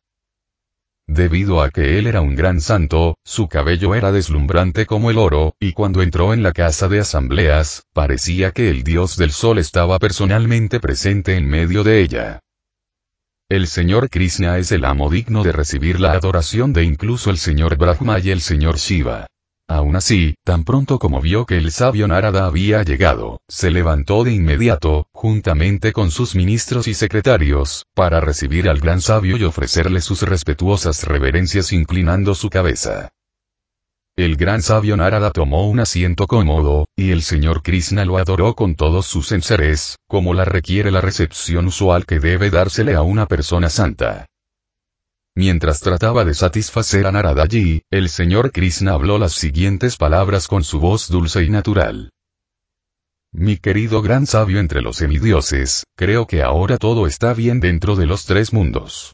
Debido 1.08 1.64
a 1.64 1.72
que 1.72 1.98
él 1.98 2.06
era 2.06 2.22
un 2.22 2.36
gran 2.36 2.62
santo, 2.62 3.18
su 3.24 3.48
cabello 3.48 3.96
era 3.96 4.12
deslumbrante 4.12 4.86
como 4.86 5.10
el 5.10 5.18
oro, 5.18 5.56
y 5.60 5.74
cuando 5.74 6.04
entró 6.04 6.34
en 6.34 6.44
la 6.44 6.52
casa 6.52 6.88
de 6.88 7.00
asambleas, 7.00 7.84
parecía 7.94 8.52
que 8.52 8.70
el 8.70 8.84
dios 8.84 9.18
del 9.18 9.32
sol 9.32 9.58
estaba 9.58 9.98
personalmente 9.98 10.80
presente 10.80 11.36
en 11.36 11.48
medio 11.48 11.84
de 11.84 12.02
ella. 12.02 12.40
El 13.50 13.66
señor 13.66 14.12
Krishna 14.12 14.60
es 14.60 14.72
el 14.72 14.86
amo 14.86 15.10
digno 15.10 15.44
de 15.44 15.52
recibir 15.52 16.00
la 16.00 16.12
adoración 16.12 16.72
de 16.72 16.84
incluso 16.84 17.32
el 17.32 17.38
señor 17.38 17.78
Brahma 17.78 18.20
y 18.20 18.30
el 18.30 18.42
señor 18.42 18.78
Shiva. 18.78 19.28
Aún 19.68 19.96
así, 19.96 20.36
tan 20.44 20.64
pronto 20.64 21.00
como 21.00 21.22
vio 21.22 21.46
que 21.46 21.58
el 21.58 21.72
sabio 21.72 22.08
Narada 22.08 22.46
había 22.46 22.84
llegado, 22.84 23.42
se 23.48 23.72
levantó 23.72 24.24
de 24.24 24.32
inmediato, 24.32 25.08
juntamente 25.12 25.92
con 25.92 26.12
sus 26.12 26.36
ministros 26.36 26.88
y 26.88 26.94
secretarios, 26.94 27.86
para 27.96 28.22
recibir 28.22 28.70
al 28.70 28.80
gran 28.80 29.02
sabio 29.02 29.38
y 29.38 29.44
ofrecerle 29.44 30.02
sus 30.02 30.22
respetuosas 30.22 31.04
reverencias 31.04 31.74
inclinando 31.74 32.36
su 32.36 32.50
cabeza. 32.52 33.10
El 34.16 34.38
gran 34.38 34.62
sabio 34.62 34.96
Narada 34.96 35.32
tomó 35.32 35.68
un 35.68 35.80
asiento 35.80 36.28
cómodo, 36.28 36.88
y 36.96 37.12
el 37.12 37.22
señor 37.22 37.64
Krishna 37.64 38.06
lo 38.06 38.18
adoró 38.18 38.56
con 38.56 38.76
todos 38.76 39.08
sus 39.08 39.32
enseres, 39.32 39.98
como 40.08 40.34
la 40.34 40.46
requiere 40.46 40.92
la 40.92 41.02
recepción 41.02 41.66
usual 41.66 42.06
que 42.06 42.20
debe 42.20 42.50
dársele 42.52 42.94
a 42.94 43.02
una 43.02 43.26
persona 43.26 43.70
santa. 43.70 44.28
Mientras 45.38 45.82
trataba 45.82 46.24
de 46.24 46.34
satisfacer 46.34 47.06
a 47.06 47.12
Naradaji, 47.12 47.84
el 47.92 48.08
señor 48.08 48.54
Krishna 48.54 48.94
habló 48.94 49.18
las 49.18 49.34
siguientes 49.34 49.98
palabras 49.98 50.48
con 50.48 50.64
su 50.64 50.80
voz 50.80 51.10
dulce 51.10 51.44
y 51.44 51.50
natural. 51.50 52.12
Mi 53.34 53.58
querido 53.58 54.02
gran 54.02 54.28
sabio 54.28 54.62
entre 54.62 54.82
los 54.82 54.96
semidioses, 54.96 55.84
creo 55.98 56.26
que 56.26 56.42
ahora 56.42 56.78
todo 56.78 57.06
está 57.06 57.34
bien 57.34 57.60
dentro 57.60 57.98
de 57.98 58.06
los 58.06 58.24
tres 58.24 58.54
mundos. 58.54 59.14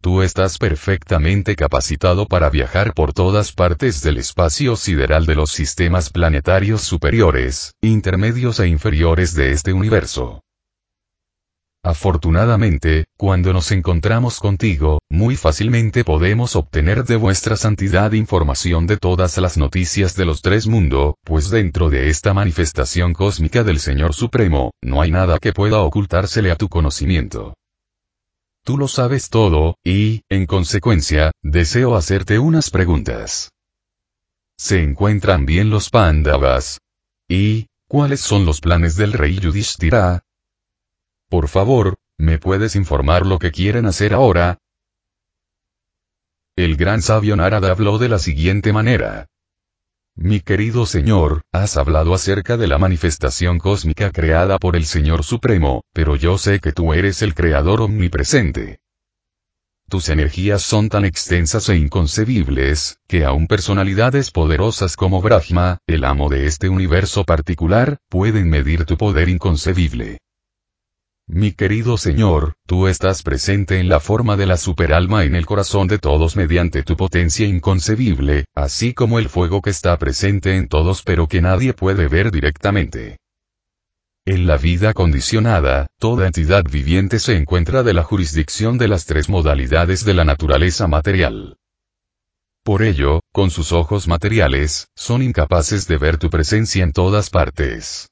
Tú 0.00 0.22
estás 0.22 0.56
perfectamente 0.56 1.56
capacitado 1.56 2.26
para 2.26 2.48
viajar 2.48 2.94
por 2.94 3.12
todas 3.12 3.52
partes 3.52 4.02
del 4.02 4.16
espacio 4.16 4.76
sideral 4.76 5.26
de 5.26 5.34
los 5.34 5.50
sistemas 5.52 6.08
planetarios 6.08 6.80
superiores, 6.80 7.74
intermedios 7.82 8.58
e 8.60 8.68
inferiores 8.68 9.34
de 9.34 9.52
este 9.52 9.74
universo. 9.74 10.41
Afortunadamente, 11.84 13.06
cuando 13.16 13.52
nos 13.52 13.72
encontramos 13.72 14.38
contigo, 14.38 15.00
muy 15.10 15.34
fácilmente 15.34 16.04
podemos 16.04 16.54
obtener 16.54 17.02
de 17.02 17.16
vuestra 17.16 17.56
santidad 17.56 18.12
información 18.12 18.86
de 18.86 18.98
todas 18.98 19.36
las 19.38 19.56
noticias 19.56 20.14
de 20.14 20.24
los 20.24 20.42
tres 20.42 20.68
mundos, 20.68 21.14
pues 21.24 21.50
dentro 21.50 21.90
de 21.90 22.08
esta 22.08 22.34
manifestación 22.34 23.14
cósmica 23.14 23.64
del 23.64 23.80
Señor 23.80 24.14
Supremo, 24.14 24.70
no 24.80 25.02
hay 25.02 25.10
nada 25.10 25.40
que 25.40 25.52
pueda 25.52 25.80
ocultársele 25.80 26.52
a 26.52 26.56
tu 26.56 26.68
conocimiento. 26.68 27.54
tú 28.64 28.78
lo 28.78 28.86
sabes 28.86 29.28
todo, 29.28 29.74
y, 29.82 30.22
en 30.28 30.46
consecuencia, 30.46 31.32
deseo 31.42 31.96
hacerte 31.96 32.38
unas 32.38 32.70
preguntas. 32.70 33.50
¿Se 34.56 34.80
encuentran 34.84 35.46
bien 35.46 35.68
los 35.68 35.90
Pandavas? 35.90 36.78
¿Y, 37.28 37.66
cuáles 37.88 38.20
son 38.20 38.46
los 38.46 38.60
planes 38.60 38.94
del 38.94 39.14
rey 39.14 39.40
Yudhishthira? 39.40 40.22
Por 41.32 41.48
favor, 41.48 41.96
¿me 42.18 42.38
puedes 42.38 42.76
informar 42.76 43.24
lo 43.24 43.38
que 43.38 43.52
quieren 43.52 43.86
hacer 43.86 44.12
ahora? 44.12 44.58
El 46.56 46.76
gran 46.76 47.00
sabio 47.00 47.36
Narada 47.36 47.70
habló 47.70 47.96
de 47.96 48.10
la 48.10 48.18
siguiente 48.18 48.70
manera. 48.74 49.28
Mi 50.14 50.40
querido 50.40 50.84
Señor, 50.84 51.40
has 51.50 51.78
hablado 51.78 52.12
acerca 52.12 52.58
de 52.58 52.66
la 52.66 52.76
manifestación 52.76 53.58
cósmica 53.58 54.10
creada 54.10 54.58
por 54.58 54.76
el 54.76 54.84
Señor 54.84 55.24
Supremo, 55.24 55.84
pero 55.94 56.16
yo 56.16 56.36
sé 56.36 56.60
que 56.60 56.72
tú 56.72 56.92
eres 56.92 57.22
el 57.22 57.34
Creador 57.34 57.80
omnipresente. 57.80 58.80
Tus 59.88 60.10
energías 60.10 60.60
son 60.60 60.90
tan 60.90 61.06
extensas 61.06 61.66
e 61.70 61.78
inconcebibles, 61.78 62.98
que 63.08 63.24
aún 63.24 63.46
personalidades 63.46 64.30
poderosas 64.30 64.96
como 64.96 65.22
Brahma, 65.22 65.78
el 65.86 66.04
amo 66.04 66.28
de 66.28 66.44
este 66.44 66.68
universo 66.68 67.24
particular, 67.24 68.00
pueden 68.10 68.50
medir 68.50 68.84
tu 68.84 68.98
poder 68.98 69.30
inconcebible. 69.30 70.18
Mi 71.28 71.52
querido 71.52 71.96
Señor, 71.96 72.54
tú 72.66 72.88
estás 72.88 73.22
presente 73.22 73.78
en 73.78 73.88
la 73.88 74.00
forma 74.00 74.36
de 74.36 74.46
la 74.46 74.56
superalma 74.56 75.24
en 75.24 75.34
el 75.34 75.46
corazón 75.46 75.86
de 75.86 75.98
todos 75.98 76.36
mediante 76.36 76.82
tu 76.82 76.96
potencia 76.96 77.46
inconcebible, 77.46 78.44
así 78.54 78.92
como 78.92 79.18
el 79.18 79.28
fuego 79.28 79.62
que 79.62 79.70
está 79.70 79.96
presente 79.98 80.56
en 80.56 80.68
todos 80.68 81.02
pero 81.02 81.28
que 81.28 81.40
nadie 81.40 81.74
puede 81.74 82.08
ver 82.08 82.30
directamente. 82.32 83.18
En 84.24 84.46
la 84.46 84.56
vida 84.56 84.94
condicionada, 84.94 85.88
toda 85.98 86.26
entidad 86.26 86.64
viviente 86.64 87.18
se 87.18 87.36
encuentra 87.36 87.82
de 87.82 87.92
la 87.92 88.04
jurisdicción 88.04 88.78
de 88.78 88.88
las 88.88 89.04
tres 89.04 89.28
modalidades 89.28 90.04
de 90.04 90.14
la 90.14 90.24
naturaleza 90.24 90.86
material. 90.86 91.56
Por 92.62 92.84
ello, 92.84 93.20
con 93.32 93.50
sus 93.50 93.72
ojos 93.72 94.06
materiales, 94.06 94.86
son 94.94 95.22
incapaces 95.22 95.88
de 95.88 95.96
ver 95.96 96.18
tu 96.18 96.30
presencia 96.30 96.84
en 96.84 96.92
todas 96.92 97.30
partes. 97.30 98.11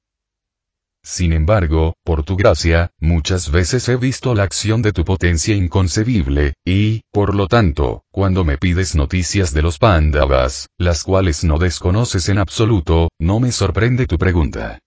Sin 1.02 1.32
embargo, 1.32 1.94
por 2.04 2.24
tu 2.24 2.36
gracia, 2.36 2.90
muchas 3.00 3.50
veces 3.50 3.88
he 3.88 3.96
visto 3.96 4.34
la 4.34 4.42
acción 4.42 4.82
de 4.82 4.92
tu 4.92 5.04
potencia 5.04 5.54
inconcebible, 5.54 6.54
y, 6.64 7.02
por 7.10 7.34
lo 7.34 7.46
tanto, 7.46 8.04
cuando 8.10 8.44
me 8.44 8.58
pides 8.58 8.94
noticias 8.94 9.54
de 9.54 9.62
los 9.62 9.78
Pandavas, 9.78 10.68
las 10.78 11.02
cuales 11.02 11.42
no 11.42 11.58
desconoces 11.58 12.28
en 12.28 12.38
absoluto, 12.38 13.08
no 13.18 13.40
me 13.40 13.50
sorprende 13.50 14.06
tu 14.06 14.18
pregunta. 14.18 14.78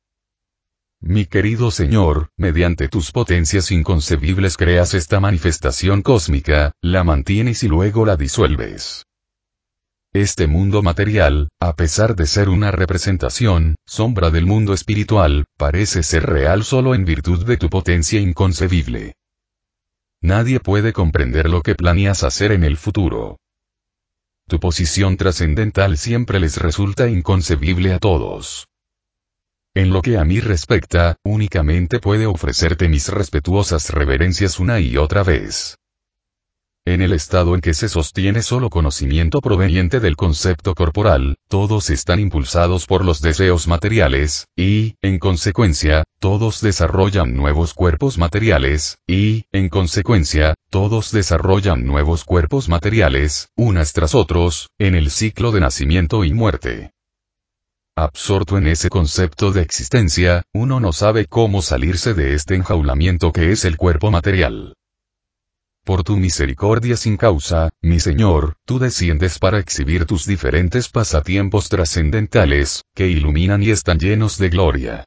Mi 1.01 1.25
querido 1.25 1.69
Señor, 1.69 2.29
mediante 2.37 2.87
tus 2.87 3.11
potencias 3.11 3.71
inconcebibles 3.71 4.55
creas 4.55 4.93
esta 4.93 5.19
manifestación 5.19 6.01
cósmica, 6.01 6.71
la 6.81 7.03
mantienes 7.03 7.63
y 7.63 7.67
luego 7.67 8.05
la 8.05 8.15
disuelves. 8.15 9.03
Este 10.15 10.45
mundo 10.45 10.83
material, 10.83 11.49
a 11.59 11.75
pesar 11.75 12.15
de 12.15 12.27
ser 12.27 12.49
una 12.49 12.69
representación, 12.69 13.73
sombra 13.87 14.29
del 14.29 14.45
mundo 14.45 14.75
espiritual, 14.75 15.45
parece 15.57 16.03
ser 16.03 16.27
real 16.27 16.63
solo 16.63 16.93
en 16.93 17.03
virtud 17.03 17.47
de 17.47 17.57
tu 17.57 17.67
potencia 17.67 18.19
inconcebible. 18.19 19.15
Nadie 20.21 20.59
puede 20.59 20.93
comprender 20.93 21.49
lo 21.49 21.63
que 21.63 21.73
planeas 21.73 22.23
hacer 22.23 22.51
en 22.51 22.63
el 22.63 22.77
futuro. 22.77 23.39
Tu 24.47 24.59
posición 24.59 25.17
trascendental 25.17 25.97
siempre 25.97 26.39
les 26.39 26.57
resulta 26.57 27.09
inconcebible 27.09 27.91
a 27.91 27.97
todos. 27.97 28.67
En 29.73 29.89
lo 29.89 30.03
que 30.03 30.19
a 30.19 30.25
mí 30.25 30.39
respecta, 30.41 31.15
únicamente 31.25 31.99
puede 31.99 32.27
ofrecerte 32.27 32.87
mis 32.87 33.09
respetuosas 33.09 33.89
reverencias 33.89 34.59
una 34.59 34.79
y 34.79 34.95
otra 34.95 35.23
vez. 35.23 35.79
En 36.85 37.01
el 37.01 37.13
estado 37.13 37.55
en 37.55 37.61
que 37.61 37.73
se 37.73 37.87
sostiene 37.87 38.41
solo 38.41 38.69
conocimiento 38.69 39.39
proveniente 39.39 40.01
del 40.01 40.17
concepto 40.17 40.75
corporal, 40.75 41.37
todos 41.47 41.89
están 41.89 42.19
impulsados 42.19 42.87
por 42.87 43.05
los 43.05 43.21
deseos 43.21 43.69
materiales, 43.69 44.47
y, 44.57 44.95
en 45.01 45.17
consecuencia, 45.17 46.03
todos 46.19 46.59
desarrollan 46.59 47.37
nuevos 47.37 47.73
cuerpos 47.73 48.17
materiales, 48.17 48.97
y, 49.07 49.45
en 49.53 49.69
consecuencia, 49.69 50.55
todos 50.69 51.13
desarrollan 51.13 51.85
nuevos 51.85 52.25
cuerpos 52.25 52.67
materiales, 52.67 53.47
unas 53.55 53.93
tras 53.93 54.13
otros, 54.13 54.69
en 54.77 54.95
el 54.95 55.09
ciclo 55.09 55.53
de 55.53 55.61
nacimiento 55.61 56.25
y 56.25 56.33
muerte. 56.33 56.91
Absorto 57.95 58.57
en 58.57 58.67
ese 58.67 58.89
concepto 58.89 59.53
de 59.53 59.61
existencia, 59.61 60.43
uno 60.53 60.81
no 60.81 60.91
sabe 60.91 61.27
cómo 61.27 61.61
salirse 61.61 62.13
de 62.13 62.33
este 62.33 62.55
enjaulamiento 62.55 63.31
que 63.31 63.53
es 63.53 63.63
el 63.63 63.77
cuerpo 63.77 64.11
material. 64.11 64.73
Por 65.83 66.03
tu 66.03 66.15
misericordia 66.15 66.95
sin 66.95 67.17
causa, 67.17 67.69
mi 67.81 67.99
Señor, 67.99 68.55
tú 68.63 68.79
desciendes 68.79 69.37
para 69.37 69.59
exhibir 69.59 70.05
tus 70.05 70.25
diferentes 70.25 70.87
pasatiempos 70.87 71.67
trascendentales, 71.67 72.85
que 72.95 73.09
iluminan 73.09 73.61
y 73.61 73.71
están 73.71 73.99
llenos 73.99 74.37
de 74.37 74.47
gloria. 74.47 75.05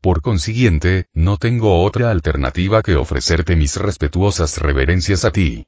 Por 0.00 0.22
consiguiente, 0.22 1.06
no 1.12 1.36
tengo 1.36 1.82
otra 1.82 2.10
alternativa 2.10 2.82
que 2.82 2.96
ofrecerte 2.96 3.56
mis 3.56 3.76
respetuosas 3.76 4.56
reverencias 4.56 5.26
a 5.26 5.32
ti. 5.32 5.66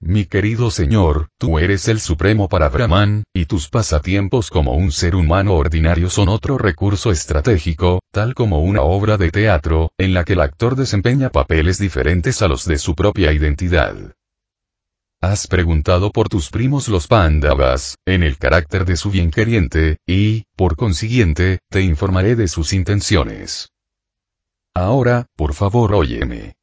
Mi 0.00 0.26
querido 0.26 0.70
Señor, 0.70 1.28
tú 1.38 1.58
eres 1.58 1.88
el 1.88 2.00
supremo 2.00 2.50
para 2.50 2.68
Brahman, 2.68 3.24
y 3.34 3.46
tus 3.46 3.70
pasatiempos 3.70 4.50
como 4.50 4.74
un 4.74 4.92
ser 4.92 5.16
humano 5.16 5.54
ordinario 5.54 6.10
son 6.10 6.28
otro 6.28 6.58
recurso 6.58 7.10
estratégico, 7.10 8.00
tal 8.12 8.34
como 8.34 8.60
una 8.60 8.82
obra 8.82 9.16
de 9.16 9.30
teatro, 9.30 9.90
en 9.96 10.12
la 10.12 10.24
que 10.24 10.34
el 10.34 10.42
actor 10.42 10.76
desempeña 10.76 11.30
papeles 11.30 11.78
diferentes 11.78 12.42
a 12.42 12.48
los 12.48 12.66
de 12.66 12.76
su 12.76 12.94
propia 12.94 13.32
identidad. 13.32 13.96
Has 15.22 15.46
preguntado 15.46 16.12
por 16.12 16.28
tus 16.28 16.50
primos 16.50 16.88
los 16.88 17.06
Pandavas, 17.06 17.96
en 18.04 18.22
el 18.22 18.36
carácter 18.36 18.84
de 18.84 18.96
su 18.96 19.10
bienqueriente, 19.10 19.96
y, 20.06 20.44
por 20.56 20.76
consiguiente, 20.76 21.60
te 21.70 21.80
informaré 21.80 22.36
de 22.36 22.48
sus 22.48 22.74
intenciones. 22.74 23.70
Ahora, 24.74 25.24
por 25.36 25.54
favor 25.54 25.94
óyeme. 25.94 26.55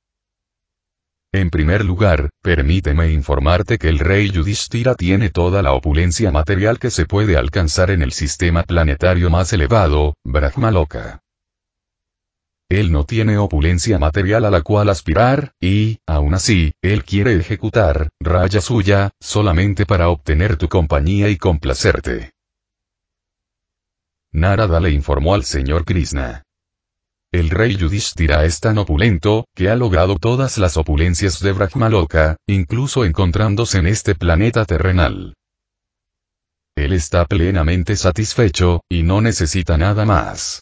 En 1.35 1.49
primer 1.49 1.83
lugar, 1.83 2.29
permíteme 2.43 3.11
informarte 3.11 3.79
que 3.79 3.89
el 3.89 3.97
rey 3.97 4.29
Yudhishthira 4.29 4.93
tiene 4.93 5.31
toda 5.31 5.63
la 5.63 5.73
opulencia 5.73 6.31
material 6.31 6.77
que 6.77 6.91
se 6.91 7.07
puede 7.07 7.37
alcanzar 7.37 7.89
en 7.89 8.03
el 8.03 8.11
sistema 8.11 8.61
planetario 8.61 9.31
más 9.31 9.51
elevado, 9.51 10.13
Brahmaloka. 10.23 11.21
Él 12.69 12.91
no 12.91 13.05
tiene 13.05 13.39
opulencia 13.39 13.97
material 13.97 14.45
a 14.45 14.51
la 14.51 14.61
cual 14.61 14.89
aspirar, 14.89 15.53
y, 15.59 15.97
aún 16.05 16.35
así, 16.35 16.73
él 16.83 17.03
quiere 17.03 17.35
ejecutar, 17.35 18.09
raya 18.19 18.61
suya, 18.61 19.09
solamente 19.19 19.87
para 19.87 20.09
obtener 20.09 20.57
tu 20.57 20.69
compañía 20.69 21.29
y 21.29 21.37
complacerte. 21.37 22.31
Narada 24.31 24.79
le 24.79 24.91
informó 24.91 25.33
al 25.33 25.45
señor 25.45 25.83
Krishna. 25.83 26.43
El 27.33 27.49
rey 27.49 27.75
Yudhishthira 27.75 28.45
es 28.45 28.59
tan 28.59 28.77
opulento, 28.77 29.47
que 29.55 29.67
ha 29.71 29.75
logrado 29.75 30.17
todas 30.19 30.59
las 30.59 30.77
opulencias 30.77 31.39
de 31.39 31.51
Brahmaloka, 31.51 32.37
incluso 32.47 33.05
encontrándose 33.05 33.79
en 33.79 33.87
este 33.87 34.13
planeta 34.13 34.65
terrenal. 34.65 35.33
Él 36.75 36.93
está 36.93 37.25
plenamente 37.25 37.95
satisfecho, 37.95 38.81
y 38.87 39.01
no 39.01 39.19
necesita 39.19 39.79
nada 39.79 40.05
más. 40.05 40.61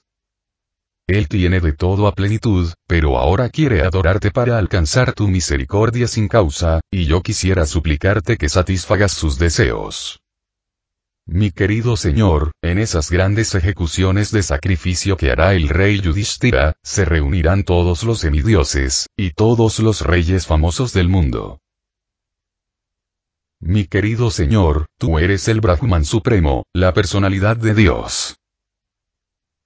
Él 1.07 1.27
tiene 1.27 1.59
de 1.59 1.73
todo 1.73 2.07
a 2.07 2.13
plenitud, 2.13 2.71
pero 2.87 3.17
ahora 3.17 3.49
quiere 3.49 3.81
adorarte 3.81 4.31
para 4.31 4.57
alcanzar 4.57 5.11
tu 5.11 5.27
misericordia 5.27 6.07
sin 6.07 6.29
causa, 6.29 6.79
y 6.89 7.03
yo 7.03 7.21
quisiera 7.21 7.65
suplicarte 7.65 8.37
que 8.37 8.47
satisfagas 8.47 9.11
sus 9.11 9.37
deseos. 9.37 10.21
Mi 11.33 11.51
querido 11.51 11.95
Señor, 11.95 12.51
en 12.61 12.77
esas 12.77 13.09
grandes 13.09 13.55
ejecuciones 13.55 14.31
de 14.31 14.43
sacrificio 14.43 15.15
que 15.15 15.31
hará 15.31 15.53
el 15.53 15.69
rey 15.69 16.01
Yudhishthira, 16.01 16.73
se 16.83 17.05
reunirán 17.05 17.63
todos 17.63 18.03
los 18.03 18.19
semidioses, 18.19 19.07
y 19.15 19.29
todos 19.31 19.79
los 19.79 20.01
reyes 20.01 20.45
famosos 20.45 20.91
del 20.91 21.07
mundo. 21.07 21.61
Mi 23.61 23.85
querido 23.85 24.29
Señor, 24.29 24.87
tú 24.99 25.19
eres 25.19 25.47
el 25.47 25.61
Brahman 25.61 26.03
Supremo, 26.03 26.65
la 26.73 26.93
personalidad 26.93 27.55
de 27.55 27.75
Dios. 27.75 28.35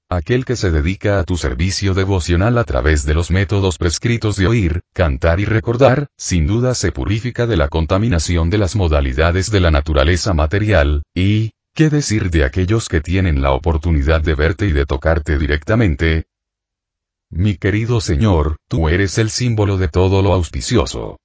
Aquel 0.07 0.45
que 0.45 0.55
se 0.55 0.69
dedica 0.69 1.19
a 1.19 1.23
tu 1.23 1.35
servicio 1.35 1.95
devocional 1.95 2.59
a 2.59 2.63
través 2.63 3.07
de 3.07 3.15
los 3.15 3.31
métodos 3.31 3.79
prescritos 3.79 4.35
de 4.35 4.45
oír, 4.45 4.81
cantar 4.93 5.39
y 5.39 5.45
recordar, 5.45 6.09
sin 6.15 6.45
duda 6.45 6.75
se 6.75 6.91
purifica 6.91 7.47
de 7.47 7.57
la 7.57 7.69
contaminación 7.69 8.51
de 8.51 8.59
las 8.59 8.75
modalidades 8.75 9.49
de 9.49 9.61
la 9.61 9.71
naturaleza 9.71 10.35
material, 10.35 11.01
y, 11.15 11.53
¿qué 11.75 11.89
decir 11.89 12.31
de 12.31 12.45
aquellos 12.45 12.87
que 12.87 13.01
tienen 13.01 13.41
la 13.41 13.51
oportunidad 13.51 14.21
de 14.21 14.33
verte 14.33 14.65
y 14.65 14.71
de 14.71 14.85
tocarte 14.85 15.37
directamente? 15.37 16.25
Mi 17.29 17.57
querido 17.57 17.99
Señor, 17.99 18.55
tú 18.69 18.87
eres 18.87 19.17
el 19.17 19.29
símbolo 19.29 19.77
de 19.77 19.89
todo 19.89 20.21
lo 20.21 20.33
auspicioso. 20.33 21.19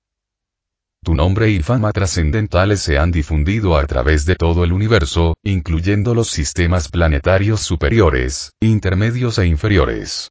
Tu 1.04 1.14
nombre 1.14 1.50
y 1.50 1.62
fama 1.62 1.92
trascendentales 1.92 2.80
se 2.80 2.98
han 2.98 3.12
difundido 3.12 3.76
a 3.76 3.86
través 3.86 4.26
de 4.26 4.34
todo 4.34 4.64
el 4.64 4.72
universo, 4.72 5.36
incluyendo 5.44 6.14
los 6.14 6.28
sistemas 6.28 6.88
planetarios 6.88 7.60
superiores, 7.60 8.52
intermedios 8.60 9.38
e 9.38 9.46
inferiores. 9.46 10.30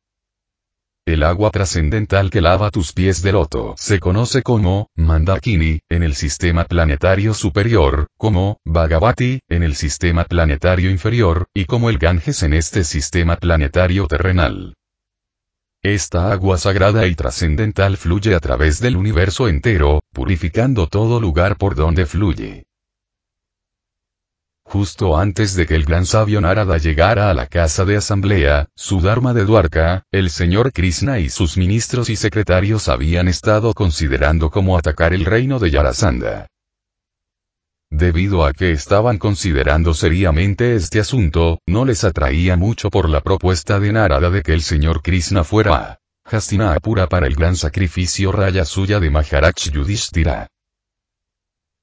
El 1.13 1.23
agua 1.23 1.49
trascendental 1.49 2.29
que 2.29 2.41
lava 2.41 2.69
tus 2.69 2.93
pies 2.93 3.21
de 3.21 3.31
loto 3.31 3.73
se 3.77 3.99
conoce 3.99 4.43
como 4.43 4.89
Mandakini 4.95 5.81
en 5.89 6.03
el 6.03 6.15
sistema 6.15 6.65
planetario 6.65 7.33
superior, 7.33 8.07
como 8.17 8.59
Bhagavati 8.65 9.41
en 9.49 9.63
el 9.63 9.75
sistema 9.75 10.25
planetario 10.25 10.89
inferior, 10.89 11.47
y 11.53 11.65
como 11.65 11.89
el 11.89 11.97
Ganges 11.97 12.43
en 12.43 12.53
este 12.53 12.83
sistema 12.83 13.35
planetario 13.37 14.07
terrenal. 14.07 14.75
Esta 15.81 16.31
agua 16.31 16.57
sagrada 16.57 17.07
y 17.07 17.15
trascendental 17.15 17.97
fluye 17.97 18.35
a 18.35 18.39
través 18.39 18.79
del 18.79 18.97
universo 18.97 19.47
entero, 19.47 20.01
purificando 20.13 20.87
todo 20.87 21.19
lugar 21.19 21.57
por 21.57 21.75
donde 21.75 22.05
fluye. 22.05 22.65
Justo 24.71 25.17
antes 25.17 25.55
de 25.55 25.65
que 25.65 25.73
el 25.73 25.83
gran 25.83 26.05
sabio 26.05 26.41
Narada 26.41 26.77
llegara 26.77 27.31
a 27.31 27.33
la 27.33 27.47
casa 27.47 27.85
de 27.85 27.97
asamblea, 27.97 28.69
su 28.75 29.01
Dharma 29.01 29.33
de 29.33 29.43
Dwarka, 29.43 30.03
el 30.11 30.29
señor 30.29 30.71
Krishna 30.73 31.17
y 31.17 31.29
sus 31.29 31.57
ministros 31.57 32.07
y 32.11 32.15
secretarios 32.15 32.87
habían 32.87 33.27
estado 33.27 33.73
considerando 33.73 34.51
cómo 34.51 34.77
atacar 34.77 35.15
el 35.15 35.25
reino 35.25 35.57
de 35.57 35.71
Yarasandha. 35.71 36.49
Debido 37.89 38.45
a 38.45 38.53
que 38.53 38.71
estaban 38.71 39.17
considerando 39.17 39.95
seriamente 39.95 40.75
este 40.75 40.99
asunto, 40.99 41.57
no 41.65 41.83
les 41.83 42.03
atraía 42.03 42.55
mucho 42.55 42.91
por 42.91 43.09
la 43.09 43.21
propuesta 43.21 43.79
de 43.79 43.91
Narada 43.91 44.29
de 44.29 44.43
que 44.43 44.53
el 44.53 44.61
señor 44.61 45.01
Krishna 45.01 45.43
fuera 45.43 45.75
a 45.75 45.99
Hastinapura 46.25 47.07
para 47.07 47.25
el 47.25 47.33
gran 47.33 47.55
sacrificio 47.55 48.31
raya 48.31 48.65
suya 48.65 48.99
de 48.99 49.09
Maharaj 49.09 49.71
Yudhishthira. 49.73 50.47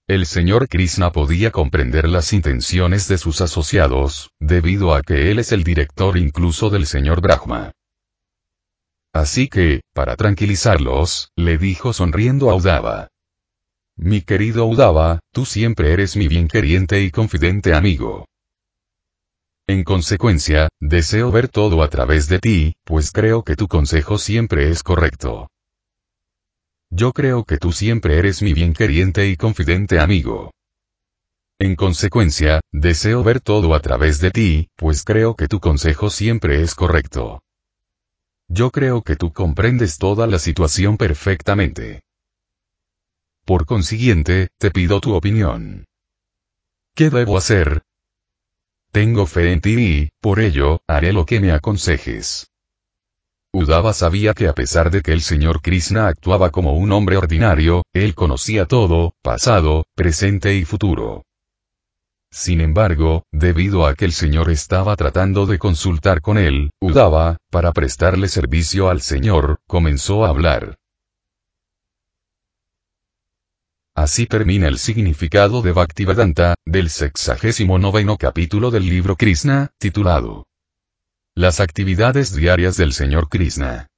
El 0.09 0.25
señor 0.25 0.69
Krishna 0.69 1.11
podía 1.11 1.51
comprender 1.51 2.09
las 2.09 2.33
intenciones 2.33 3.09
de 3.09 3.19
sus 3.19 3.41
asociados, 3.41 4.31
debido 4.39 4.95
a 4.95 5.03
que 5.03 5.33
él 5.33 5.41
es 5.41 5.51
el 5.51 5.65
director 5.65 6.17
incluso 6.17 6.71
del 6.71 6.87
señor 6.87 7.21
Brahma. 7.21 7.73
Así 9.13 9.49
que, 9.49 9.81
para 9.93 10.15
tranquilizarlos, 10.15 11.33
le 11.35 11.59
dijo 11.59 11.93
sonriendo 11.93 12.51
a 12.51 12.55
Udava. 12.55 13.09
Mi 13.97 14.21
querido 14.21 14.67
Udava, 14.67 15.19
tú 15.33 15.45
siempre 15.45 15.93
eres 15.93 16.17
mi 16.17 16.29
bien 16.29 16.47
queriente 16.47 17.03
y 17.03 17.11
confidente 17.11 17.75
amigo. 17.75 18.27
En 19.67 19.83
consecuencia, 19.83 20.69
deseo 20.79 21.33
ver 21.33 21.49
todo 21.49 21.83
a 21.83 21.89
través 21.89 22.29
de 22.29 22.39
ti, 22.39 22.75
pues 22.85 23.11
creo 23.11 23.43
que 23.43 23.57
tu 23.57 23.67
consejo 23.67 24.19
siempre 24.19 24.71
es 24.71 24.85
correcto. 24.85 25.49
Yo 26.99 27.13
creo 27.13 27.45
que 27.45 27.59
tú 27.59 27.73
siempre 27.73 28.17
eres 28.17 28.41
mi 28.41 28.55
bien 28.55 28.73
queriente 28.73 29.29
y 29.29 29.37
confidente 29.37 30.01
amigo. 30.01 30.55
En 31.59 31.77
consecuencia, 31.77 32.63
deseo 32.73 33.23
ver 33.23 33.43
todo 33.43 33.75
a 33.75 33.81
través 33.81 34.19
de 34.19 34.31
ti, 34.31 34.69
pues 34.77 35.05
creo 35.05 35.37
que 35.37 35.47
tu 35.47 35.61
consejo 35.61 36.09
siempre 36.09 36.63
es 36.63 36.75
correcto. 36.75 37.43
Yo 38.49 38.71
creo 38.71 39.03
que 39.03 39.15
tú 39.15 39.31
comprendes 39.31 39.99
toda 39.99 40.27
la 40.27 40.39
situación 40.39 40.97
perfectamente. 40.97 42.01
Por 43.45 43.67
consiguiente, 43.67 44.49
te 44.59 44.71
pido 44.71 44.99
tu 45.03 45.15
opinión. 45.15 45.85
¿Qué 46.95 47.11
debo 47.11 47.37
hacer? 47.37 47.83
Tengo 48.91 49.27
fe 49.27 49.53
en 49.53 49.61
ti 49.61 49.75
y, 49.79 50.09
por 50.23 50.41
ello, 50.41 50.81
haré 50.87 51.13
lo 51.13 51.27
que 51.27 51.41
me 51.41 51.53
aconsejes. 51.53 52.47
Udava 53.53 53.93
sabía 53.93 54.35
que 54.35 54.49
a 54.49 54.53
pesar 54.53 54.91
de 54.91 55.01
que 55.01 55.13
el 55.13 55.23
señor 55.23 55.63
Krishna 55.63 56.09
actuaba 56.09 56.51
como 56.51 56.75
un 56.75 56.93
hombre 56.93 57.17
ordinario, 57.17 57.85
él 57.95 58.15
conocía 58.15 58.67
todo, 58.67 59.15
pasado, 59.23 59.87
presente 59.95 60.55
y 60.55 60.65
futuro. 60.65 61.25
Sin 62.31 62.61
embargo, 62.61 63.25
debido 63.33 63.87
a 63.87 63.95
que 63.95 64.05
el 64.05 64.13
señor 64.13 64.51
estaba 64.51 64.95
tratando 64.95 65.47
de 65.47 65.59
consultar 65.59 66.21
con 66.21 66.37
él, 66.37 66.71
Udava, 66.83 67.39
para 67.51 67.73
prestarle 67.73 68.29
servicio 68.29 68.91
al 68.91 69.01
señor, 69.01 69.59
comenzó 69.67 70.27
a 70.27 70.29
hablar. 70.29 70.77
Así 73.95 74.27
termina 74.27 74.69
el 74.69 74.77
significado 74.77 75.63
de 75.63 75.73
Bhaktivedanta, 75.73 76.57
del 76.67 76.91
sexagésimo 76.91 77.79
noveno 77.79 78.19
capítulo 78.19 78.71
del 78.71 78.87
libro 78.87 79.17
Krishna, 79.17 79.71
titulado 79.79 80.45
Las 81.39 81.61
actividades 81.61 82.35
diarias 82.35 82.79
del 82.79 82.95
Señor 82.95 83.29
Krishna. 83.29 83.89